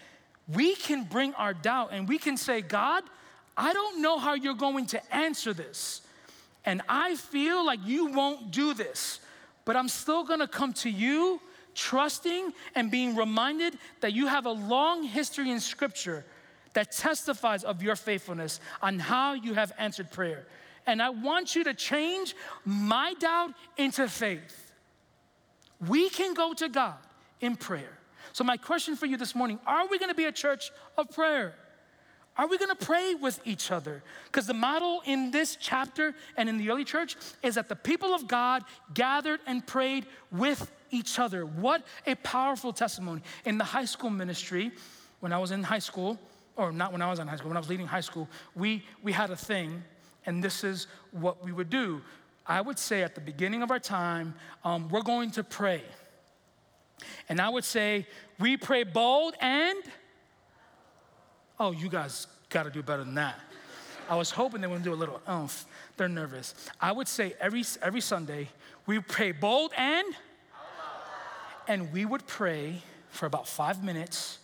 We 0.47 0.75
can 0.75 1.03
bring 1.03 1.33
our 1.33 1.53
doubt 1.53 1.89
and 1.91 2.07
we 2.07 2.17
can 2.17 2.37
say, 2.37 2.61
God, 2.61 3.03
I 3.57 3.73
don't 3.73 4.01
know 4.01 4.19
how 4.19 4.35
you're 4.35 4.53
going 4.53 4.85
to 4.87 5.15
answer 5.15 5.51
this. 5.51 6.01
And 6.63 6.81
I 6.87 7.15
feel 7.15 7.65
like 7.65 7.79
you 7.85 8.07
won't 8.07 8.51
do 8.51 8.73
this, 8.73 9.19
but 9.65 9.75
I'm 9.75 9.89
still 9.89 10.23
gonna 10.23 10.47
come 10.47 10.73
to 10.73 10.89
you 10.89 11.41
trusting 11.73 12.53
and 12.75 12.91
being 12.91 13.15
reminded 13.15 13.77
that 14.01 14.13
you 14.13 14.27
have 14.27 14.45
a 14.45 14.51
long 14.51 15.03
history 15.03 15.49
in 15.49 15.59
Scripture 15.59 16.25
that 16.73 16.91
testifies 16.91 17.63
of 17.63 17.81
your 17.81 17.95
faithfulness 17.95 18.59
on 18.81 18.99
how 18.99 19.33
you 19.33 19.53
have 19.53 19.71
answered 19.77 20.11
prayer. 20.11 20.45
and 20.85 21.01
I 21.01 21.09
want 21.09 21.53
you 21.53 21.65
to 21.65 21.73
change 21.73 22.33
my 22.63 23.13
doubt 23.19 23.51
into 23.75 24.07
faith. 24.07 24.71
We 25.85 26.09
can 26.09 26.33
go 26.33 26.53
to 26.53 26.69
God 26.69 26.95
in 27.41 27.57
prayer. 27.57 27.97
So, 28.31 28.45
my 28.45 28.55
question 28.55 28.95
for 28.95 29.05
you 29.05 29.17
this 29.17 29.35
morning 29.35 29.59
are 29.67 29.85
we 29.87 29.99
gonna 29.99 30.13
be 30.13 30.25
a 30.25 30.31
church 30.31 30.71
of 30.97 31.09
prayer? 31.11 31.55
Are 32.37 32.47
we 32.47 32.57
gonna 32.57 32.75
pray 32.75 33.15
with 33.15 33.39
each 33.45 33.71
other? 33.71 34.03
Because 34.25 34.45
the 34.45 34.53
model 34.53 35.01
in 35.05 35.31
this 35.31 35.57
chapter 35.59 36.13
and 36.37 36.47
in 36.47 36.57
the 36.57 36.69
early 36.69 36.85
church 36.85 37.15
is 37.41 37.55
that 37.55 37.67
the 37.67 37.75
people 37.75 38.13
of 38.13 38.27
God 38.27 38.63
gathered 38.93 39.39
and 39.47 39.65
prayed 39.65 40.05
with 40.31 40.71
each 40.91 41.17
other. 41.17 41.45
What 41.45 41.83
a 42.05 42.15
powerful 42.15 42.73
testimony. 42.73 43.21
In 43.45 43.57
the 43.57 43.63
high 43.63 43.85
school 43.85 44.11
ministry, 44.11 44.71
when 45.19 45.33
I 45.33 45.39
was 45.39 45.51
in 45.51 45.63
high 45.63 45.79
school, 45.79 46.19
or 46.55 46.71
not 46.71 46.91
when 46.91 47.01
I 47.01 47.09
was 47.09 47.19
in 47.19 47.27
high 47.27 47.37
school, 47.37 47.49
when 47.49 47.57
I 47.57 47.59
was 47.59 47.69
leading 47.69 47.87
high 47.87 48.01
school, 48.01 48.29
we, 48.55 48.83
we 49.01 49.11
had 49.11 49.31
a 49.31 49.35
thing, 49.35 49.83
and 50.25 50.43
this 50.43 50.63
is 50.63 50.87
what 51.11 51.43
we 51.43 51.51
would 51.51 51.69
do. 51.69 52.01
I 52.45 52.61
would 52.61 52.79
say 52.79 53.01
at 53.01 53.15
the 53.15 53.21
beginning 53.21 53.63
of 53.63 53.71
our 53.71 53.79
time, 53.79 54.35
um, 54.63 54.89
we're 54.89 55.01
going 55.01 55.31
to 55.31 55.43
pray. 55.43 55.83
And 57.29 57.41
I 57.41 57.49
would 57.49 57.65
say, 57.65 58.07
we 58.39 58.57
pray 58.57 58.83
bold 58.83 59.35
and 59.41 59.83
Oh, 61.59 61.71
you 61.71 61.89
guys 61.89 62.27
got 62.49 62.63
to 62.63 62.69
do 62.69 62.83
better 62.83 63.03
than 63.03 63.15
that. 63.15 63.39
I 64.09 64.15
was 64.15 64.31
hoping 64.31 64.61
they 64.61 64.67
would 64.67 64.83
do 64.83 64.93
a 64.93 64.95
little 64.95 65.21
oomph. 65.29 65.65
They're 65.97 66.07
nervous. 66.07 66.53
I 66.79 66.91
would 66.91 67.07
say 67.07 67.33
every, 67.39 67.63
every 67.81 68.01
Sunday, 68.01 68.49
we 68.85 68.99
pray 68.99 69.31
bold 69.31 69.71
and, 69.75 70.07
and 71.67 71.91
we 71.91 72.05
would 72.05 72.25
pray 72.25 72.81
for 73.09 73.25
about 73.25 73.47
five 73.47 73.83
minutes 73.83 74.39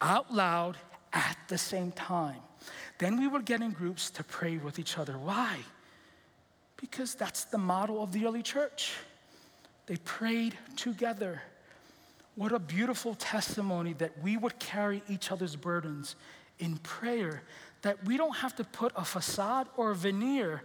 out 0.00 0.32
loud 0.32 0.76
at 1.12 1.36
the 1.48 1.58
same 1.58 1.92
time. 1.92 2.40
Then 2.98 3.18
we 3.18 3.26
would 3.26 3.44
get 3.44 3.60
in 3.62 3.72
groups 3.72 4.10
to 4.10 4.24
pray 4.24 4.58
with 4.58 4.78
each 4.78 4.98
other. 4.98 5.14
Why? 5.14 5.58
Because 6.76 7.14
that's 7.14 7.44
the 7.44 7.58
model 7.58 8.02
of 8.02 8.12
the 8.12 8.26
early 8.26 8.42
church. 8.42 8.92
They 9.86 9.96
prayed 9.96 10.56
together. 10.76 11.42
What 12.34 12.52
a 12.52 12.58
beautiful 12.58 13.14
testimony 13.14 13.92
that 13.94 14.22
we 14.22 14.36
would 14.36 14.58
carry 14.58 15.02
each 15.08 15.30
other's 15.30 15.54
burdens 15.54 16.16
in 16.58 16.78
prayer, 16.78 17.42
that 17.82 18.04
we 18.06 18.16
don't 18.16 18.36
have 18.36 18.56
to 18.56 18.64
put 18.64 18.92
a 18.96 19.04
facade 19.04 19.68
or 19.76 19.90
a 19.90 19.94
veneer 19.94 20.62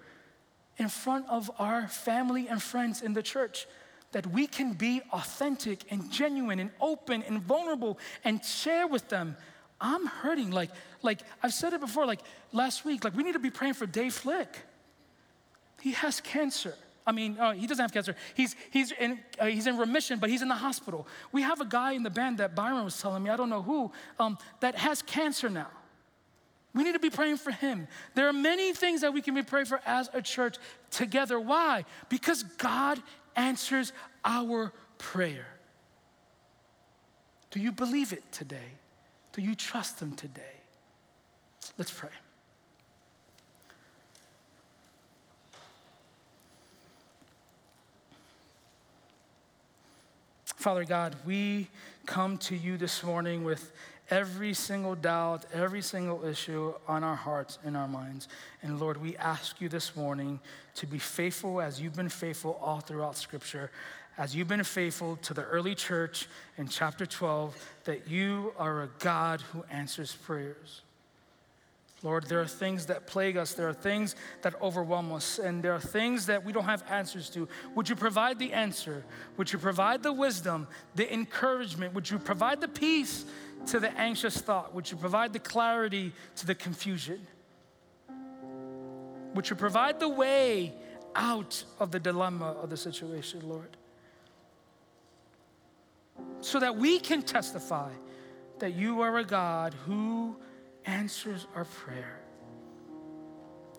in 0.77 0.89
front 0.89 1.27
of 1.27 1.51
our 1.59 1.87
family 1.87 2.47
and 2.47 2.61
friends 2.61 3.01
in 3.01 3.13
the 3.13 3.23
church, 3.23 3.67
that 4.11 4.27
we 4.27 4.47
can 4.47 4.73
be 4.73 5.01
authentic 5.11 5.83
and 5.89 6.09
genuine 6.11 6.59
and 6.59 6.71
open 6.79 7.23
and 7.23 7.41
vulnerable 7.41 7.99
and 8.23 8.43
share 8.45 8.87
with 8.87 9.09
them. 9.09 9.35
I'm 9.81 10.05
hurting. 10.05 10.51
Like, 10.51 10.71
like 11.01 11.19
I've 11.43 11.53
said 11.53 11.73
it 11.73 11.81
before, 11.81 12.05
like 12.05 12.21
last 12.53 12.85
week, 12.85 13.03
like 13.03 13.15
we 13.15 13.23
need 13.23 13.33
to 13.33 13.39
be 13.39 13.49
praying 13.49 13.73
for 13.73 13.85
Dave 13.85 14.13
Flick. 14.13 14.57
He 15.81 15.91
has 15.91 16.21
cancer. 16.21 16.75
I 17.07 17.11
mean, 17.13 17.37
uh, 17.39 17.53
he 17.53 17.65
doesn't 17.65 17.81
have 17.81 17.93
cancer. 17.93 18.15
He's, 18.35 18.55
he's, 18.69 18.91
in, 18.91 19.19
uh, 19.39 19.45
he's 19.45 19.65
in 19.65 19.77
remission, 19.77 20.19
but 20.19 20.29
he's 20.29 20.43
in 20.43 20.49
the 20.49 20.55
hospital. 20.55 21.07
We 21.31 21.41
have 21.41 21.61
a 21.61 21.65
guy 21.65 21.93
in 21.93 22.03
the 22.03 22.11
band 22.11 22.37
that 22.37 22.53
Byron 22.53 22.83
was 22.83 23.01
telling 23.01 23.23
me, 23.23 23.31
I 23.31 23.37
don't 23.37 23.49
know 23.49 23.63
who, 23.63 23.91
um, 24.19 24.37
that 24.59 24.75
has 24.75 25.01
cancer 25.01 25.49
now. 25.49 25.69
We 26.75 26.83
need 26.83 26.93
to 26.93 26.99
be 26.99 27.09
praying 27.09 27.37
for 27.37 27.51
him. 27.51 27.87
There 28.13 28.27
are 28.27 28.33
many 28.33 28.73
things 28.73 29.01
that 29.01 29.13
we 29.13 29.21
can 29.21 29.33
be 29.33 29.41
praying 29.41 29.65
for 29.65 29.81
as 29.85 30.09
a 30.13 30.21
church 30.21 30.57
together. 30.91 31.39
Why? 31.39 31.85
Because 32.09 32.43
God 32.43 33.01
answers 33.35 33.93
our 34.23 34.73
prayer. 34.97 35.47
Do 37.51 37.61
you 37.61 37.71
believe 37.71 38.11
it 38.11 38.29
today? 38.31 38.77
Do 39.31 39.41
you 39.41 39.55
trust 39.55 40.01
Him 40.01 40.13
today? 40.13 40.41
Let's 41.77 41.91
pray. 41.91 42.09
Father 50.57 50.85
God, 50.85 51.15
we 51.23 51.67
come 52.07 52.39
to 52.39 52.55
you 52.55 52.77
this 52.77 53.03
morning 53.03 53.43
with 53.43 53.71
every 54.09 54.55
single 54.55 54.95
doubt, 54.95 55.45
every 55.53 55.83
single 55.83 56.25
issue 56.25 56.73
on 56.87 57.03
our 57.03 57.15
hearts 57.15 57.59
and 57.63 57.77
our 57.77 57.87
minds. 57.87 58.27
And 58.63 58.79
Lord, 58.79 58.97
we 58.99 59.15
ask 59.17 59.61
you 59.61 59.69
this 59.69 59.95
morning 59.95 60.39
to 60.73 60.87
be 60.87 60.97
faithful 60.97 61.61
as 61.61 61.79
you've 61.79 61.95
been 61.95 62.09
faithful 62.09 62.59
all 62.59 62.79
throughout 62.79 63.17
Scripture, 63.17 63.69
as 64.17 64.35
you've 64.35 64.47
been 64.47 64.63
faithful 64.63 65.17
to 65.17 65.35
the 65.35 65.43
early 65.43 65.75
church 65.75 66.27
in 66.57 66.67
chapter 66.67 67.05
12, 67.05 67.55
that 67.83 68.07
you 68.07 68.51
are 68.57 68.81
a 68.81 68.89
God 68.97 69.41
who 69.41 69.63
answers 69.69 70.15
prayers. 70.15 70.81
Lord, 72.03 72.25
there 72.25 72.39
are 72.39 72.47
things 72.47 72.85
that 72.85 73.07
plague 73.07 73.37
us. 73.37 73.53
There 73.53 73.67
are 73.67 73.73
things 73.73 74.15
that 74.43 74.59
overwhelm 74.61 75.11
us. 75.11 75.39
And 75.39 75.63
there 75.63 75.73
are 75.73 75.79
things 75.79 76.27
that 76.27 76.45
we 76.45 76.53
don't 76.53 76.65
have 76.65 76.83
answers 76.89 77.29
to. 77.31 77.47
Would 77.73 77.89
you 77.89 77.95
provide 77.95 78.37
the 78.37 78.53
answer? 78.53 79.03
Would 79.37 79.51
you 79.51 79.57
provide 79.57 80.03
the 80.03 80.13
wisdom, 80.13 80.67
the 80.93 81.11
encouragement? 81.11 81.95
Would 81.95 82.09
you 82.09 82.19
provide 82.19 82.61
the 82.61 82.67
peace 82.67 83.25
to 83.67 83.79
the 83.79 83.91
anxious 83.97 84.37
thought? 84.37 84.75
Would 84.75 84.91
you 84.91 84.97
provide 84.97 85.33
the 85.33 85.39
clarity 85.39 86.13
to 86.35 86.45
the 86.45 86.53
confusion? 86.53 87.25
Would 89.33 89.49
you 89.49 89.55
provide 89.55 89.99
the 89.99 90.09
way 90.09 90.73
out 91.15 91.63
of 91.79 91.91
the 91.91 91.99
dilemma 91.99 92.51
of 92.61 92.69
the 92.69 92.77
situation, 92.77 93.41
Lord? 93.49 93.75
So 96.41 96.59
that 96.59 96.77
we 96.77 96.99
can 96.99 97.23
testify 97.23 97.89
that 98.59 98.75
you 98.75 99.01
are 99.01 99.17
a 99.17 99.23
God 99.23 99.73
who 99.85 100.35
answers 100.87 101.45
our 101.55 101.65
prayer. 101.65 102.19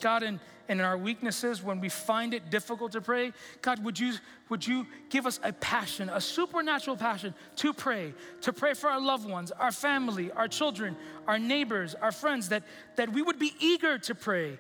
God, 0.01 0.23
in, 0.23 0.39
in 0.69 0.81
our 0.81 0.97
weaknesses, 0.97 1.63
when 1.63 1.81
we 1.81 1.89
find 1.89 2.33
it 2.33 2.51
difficult 2.51 2.93
to 2.93 3.01
pray, 3.01 3.33
God, 3.63 3.83
would 3.85 3.99
you, 3.99 4.15
would 4.49 4.65
you 4.65 4.87
give 5.11 5.27
us 5.27 5.41
a 5.43 5.53
passion, 5.53 6.09
a 6.09 6.21
supernatural 6.21 6.97
passion 6.97 7.35
to 7.57 7.73
pray, 7.73 8.15
to 8.43 8.53
pray 8.53 8.75
for 8.75 8.91
our 8.91 9.01
loved 9.01 9.29
ones, 9.29 9.51
our 9.51 9.73
family, 9.73 10.31
our 10.33 10.47
children, 10.47 10.97
our 11.27 11.39
neighbors, 11.39 11.97
our 11.97 12.13
friends, 12.13 12.51
that, 12.51 12.63
that 12.97 13.13
we 13.13 13.23
would 13.23 13.39
be 13.39 13.55
eager 13.59 13.99
to 13.99 14.15
pray. 14.15 14.59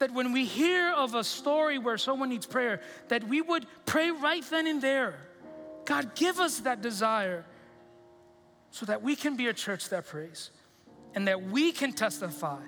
That 0.00 0.12
when 0.12 0.32
we 0.32 0.44
hear 0.44 0.92
of 0.92 1.14
a 1.14 1.24
story 1.24 1.78
where 1.78 1.96
someone 1.96 2.28
needs 2.28 2.44
prayer, 2.44 2.80
that 3.08 3.24
we 3.24 3.40
would 3.40 3.66
pray 3.86 4.10
right 4.10 4.44
then 4.50 4.66
and 4.66 4.82
there. 4.82 5.14
God, 5.84 6.14
give 6.14 6.40
us 6.40 6.60
that 6.60 6.82
desire 6.82 7.44
so 8.70 8.86
that 8.86 9.02
we 9.02 9.16
can 9.16 9.36
be 9.36 9.46
a 9.46 9.52
church 9.52 9.88
that 9.90 10.06
prays 10.06 10.50
and 11.14 11.28
that 11.28 11.42
we 11.42 11.72
can 11.72 11.92
testify 11.92 12.60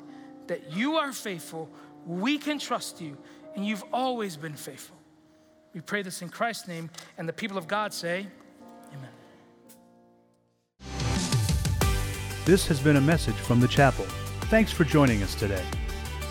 that 0.47 0.73
you 0.73 0.97
are 0.97 1.13
faithful, 1.13 1.69
we 2.07 2.39
can 2.39 2.59
trust 2.59 3.01
you, 3.01 3.17
and 3.55 3.67
you've 3.67 3.85
always 3.93 4.37
been 4.37 4.55
faithful. 4.55 4.97
We 5.73 5.81
pray 5.81 6.03
this 6.03 6.23
in 6.23 6.29
Christ's 6.29 6.69
name, 6.69 6.91
and 7.19 7.29
the 7.29 7.33
people 7.33 7.59
of 7.59 7.67
God 7.67 7.93
say, 7.93 8.27
Amen. 8.93 9.11
This 12.45 12.67
has 12.67 12.79
been 12.81 12.97
a 12.97 13.01
message 13.01 13.35
from 13.35 13.61
the 13.61 13.69
chapel. 13.69 14.05
Thanks 14.51 14.71
for 14.71 14.85
joining 14.85 15.23
us 15.23 15.35
today. 15.35 15.65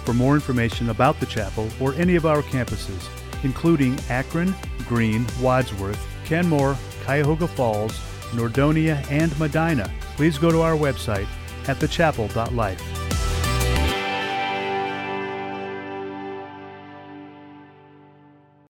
For 0.06 0.14
more 0.14 0.36
information 0.36 0.90
about 0.90 1.20
the 1.20 1.26
chapel 1.26 1.68
or 1.82 1.94
any 1.96 2.16
of 2.16 2.26
our 2.26 2.42
campuses, 2.44 3.08
including 3.44 3.98
Akron, 4.10 4.54
Green, 4.88 5.26
Wadsworth, 5.42 6.00
Kenmore, 6.26 6.78
Cuyahoga 7.06 7.48
Falls, 7.48 7.94
Nordonia, 8.32 9.06
and 9.10 9.38
Medina, 9.40 9.92
please 10.16 10.38
go 10.38 10.52
to 10.52 10.62
our 10.62 10.76
website 10.76 11.28
at 11.68 11.78
thechapel.life. 11.78 13.23